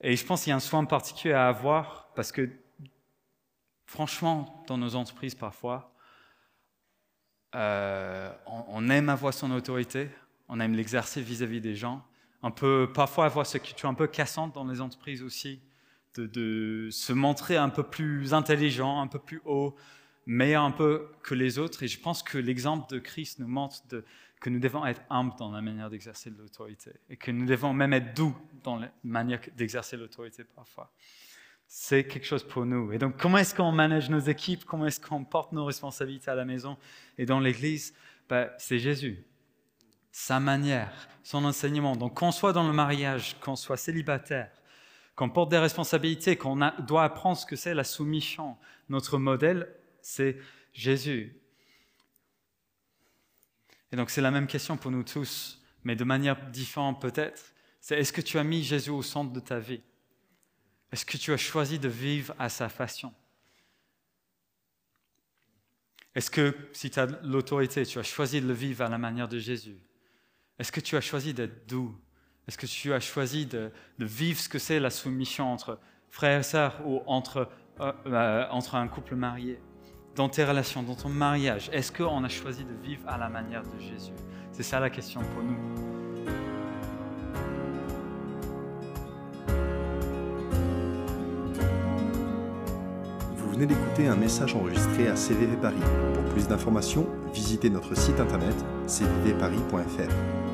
Et 0.00 0.14
je 0.14 0.24
pense 0.24 0.44
qu'il 0.44 0.50
y 0.50 0.52
a 0.52 0.56
un 0.56 0.60
soin 0.60 0.84
particulier 0.84 1.34
à 1.34 1.48
avoir 1.48 2.12
parce 2.14 2.30
que, 2.30 2.48
franchement, 3.86 4.64
dans 4.68 4.78
nos 4.78 4.94
entreprises, 4.94 5.34
parfois, 5.34 5.93
euh, 7.54 8.30
on 8.46 8.88
aime 8.88 9.08
avoir 9.08 9.32
son 9.32 9.50
autorité, 9.52 10.08
on 10.48 10.60
aime 10.60 10.74
l'exercer 10.74 11.22
vis-à-vis 11.22 11.60
des 11.60 11.76
gens. 11.76 12.04
On 12.42 12.50
peut 12.50 12.90
parfois 12.92 13.26
avoir 13.26 13.46
ce 13.46 13.58
qui 13.58 13.74
est 13.74 13.86
un 13.86 13.94
peu 13.94 14.06
cassante 14.06 14.54
dans 14.54 14.64
les 14.64 14.80
entreprises 14.80 15.22
aussi, 15.22 15.60
de, 16.16 16.88
se 16.90 17.12
montrer 17.12 17.56
un 17.56 17.70
peu 17.70 17.82
plus 17.82 18.34
intelligent, 18.34 19.00
un 19.00 19.06
peu 19.06 19.18
plus 19.18 19.40
haut, 19.44 19.74
meilleur 20.26 20.62
un 20.62 20.70
peu 20.70 21.08
que 21.22 21.34
les 21.34 21.58
autres. 21.58 21.82
Et 21.82 21.88
je 21.88 21.98
pense 21.98 22.22
que 22.22 22.38
l'exemple 22.38 22.92
de 22.92 22.98
Christ 22.98 23.38
nous 23.38 23.48
montre 23.48 23.82
que 24.40 24.50
nous 24.50 24.60
devons 24.60 24.84
être 24.84 25.00
humbles 25.08 25.34
dans 25.38 25.50
la 25.50 25.62
manière 25.62 25.88
d'exercer 25.88 26.30
l'autorité 26.30 26.92
et 27.08 27.16
que 27.16 27.30
nous 27.30 27.46
devons 27.46 27.72
même 27.72 27.94
être 27.94 28.14
doux 28.14 28.36
dans 28.62 28.76
la 28.76 28.90
manière 29.02 29.40
d'exercer 29.56 29.96
l'autorité 29.96 30.44
parfois. 30.44 30.92
C'est 31.76 32.04
quelque 32.04 32.24
chose 32.24 32.44
pour 32.44 32.64
nous. 32.64 32.92
Et 32.92 32.98
donc, 32.98 33.16
comment 33.16 33.36
est-ce 33.36 33.52
qu'on 33.52 33.72
manage 33.72 34.08
nos 34.08 34.20
équipes? 34.20 34.64
Comment 34.64 34.86
est-ce 34.86 35.00
qu'on 35.00 35.24
porte 35.24 35.50
nos 35.50 35.64
responsabilités 35.64 36.30
à 36.30 36.36
la 36.36 36.44
maison 36.44 36.78
et 37.18 37.26
dans 37.26 37.40
l'Église? 37.40 37.94
Ben, 38.28 38.48
C'est 38.58 38.78
Jésus 38.78 39.26
sa 40.12 40.38
manière, 40.38 41.08
son 41.24 41.44
enseignement. 41.44 41.96
Donc 41.96 42.14
qu'on 42.14 42.30
soit 42.30 42.52
dans 42.52 42.64
le 42.64 42.72
mariage, 42.72 43.36
qu'on 43.40 43.56
soit 43.56 43.76
célibataire, 43.76 44.52
qu'on 45.16 45.28
porte 45.28 45.50
des 45.50 45.58
responsabilités, 45.58 46.36
qu'on 46.36 46.56
doit 46.86 47.02
apprendre 47.02 47.36
ce 47.36 47.44
que 47.44 47.56
c'est 47.56 47.74
la 47.74 47.82
soumission. 47.82 48.56
Notre 48.88 49.18
modèle, 49.18 49.68
c'est 50.00 50.38
Jésus. 50.72 51.36
Et 53.90 53.96
donc 53.96 54.10
c'est 54.10 54.20
la 54.20 54.30
même 54.30 54.46
question 54.46 54.76
pour 54.76 54.92
nous 54.92 55.02
tous, 55.02 55.60
mais 55.82 55.96
de 55.96 56.04
manière 56.04 56.48
différente 56.50 57.00
peut-être. 57.00 57.52
C'est 57.80 57.98
est-ce 57.98 58.12
que 58.12 58.20
tu 58.20 58.38
as 58.38 58.44
mis 58.44 58.62
Jésus 58.62 58.90
au 58.90 59.02
centre 59.02 59.32
de 59.32 59.40
ta 59.40 59.58
vie? 59.58 59.82
Est-ce 60.92 61.04
que 61.04 61.16
tu 61.16 61.32
as 61.32 61.36
choisi 61.36 61.78
de 61.78 61.88
vivre 61.88 62.34
à 62.38 62.48
sa 62.48 62.68
façon? 62.68 63.12
Est-ce 66.14 66.30
que 66.30 66.56
si 66.72 66.90
tu 66.90 67.00
as 67.00 67.06
l'autorité, 67.22 67.84
tu 67.84 67.98
as 67.98 68.04
choisi 68.04 68.40
de 68.40 68.46
le 68.46 68.54
vivre 68.54 68.84
à 68.84 68.88
la 68.88 68.98
manière 68.98 69.28
de 69.28 69.38
Jésus? 69.38 69.78
Est-ce 70.58 70.70
que 70.70 70.80
tu 70.80 70.96
as 70.96 71.00
choisi 71.00 71.34
d'être 71.34 71.66
doux? 71.66 71.98
Est-ce 72.46 72.58
que 72.58 72.66
tu 72.66 72.92
as 72.92 73.00
choisi 73.00 73.46
de, 73.46 73.72
vivre 73.98 74.38
ce 74.38 74.48
que 74.48 74.58
c'est 74.58 74.78
la 74.78 74.90
soumission 74.90 75.52
entre 75.52 75.78
frères 76.10 76.40
et 76.40 76.42
sœurs 76.44 76.80
ou 76.86 77.02
entre, 77.06 77.48
euh, 77.80 77.92
euh, 78.06 78.46
entre 78.50 78.76
un 78.76 78.86
couple 78.86 79.16
marié? 79.16 79.58
Dans 80.14 80.28
tes 80.28 80.44
relations, 80.44 80.84
dans 80.84 80.94
ton 80.94 81.08
mariage, 81.08 81.68
est-ce 81.72 81.90
qu'on 81.90 82.22
a 82.22 82.28
choisi 82.28 82.64
de 82.64 82.74
vivre 82.74 83.08
à 83.08 83.18
la 83.18 83.28
manière 83.28 83.64
de 83.64 83.78
Jésus? 83.80 84.12
C'est 84.52 84.62
ça 84.62 84.78
la 84.78 84.90
question 84.90 85.20
pour 85.20 85.42
nous. 85.42 86.03
Venez 93.54 93.66
d'écouter 93.66 94.08
un 94.08 94.16
message 94.16 94.56
enregistré 94.56 95.06
à 95.08 95.14
CVV 95.14 95.56
Paris. 95.56 95.76
Pour 96.12 96.24
plus 96.32 96.48
d'informations, 96.48 97.06
visitez 97.32 97.70
notre 97.70 97.96
site 97.96 98.18
internet 98.18 98.54
cvvparis.fr. 98.86 100.53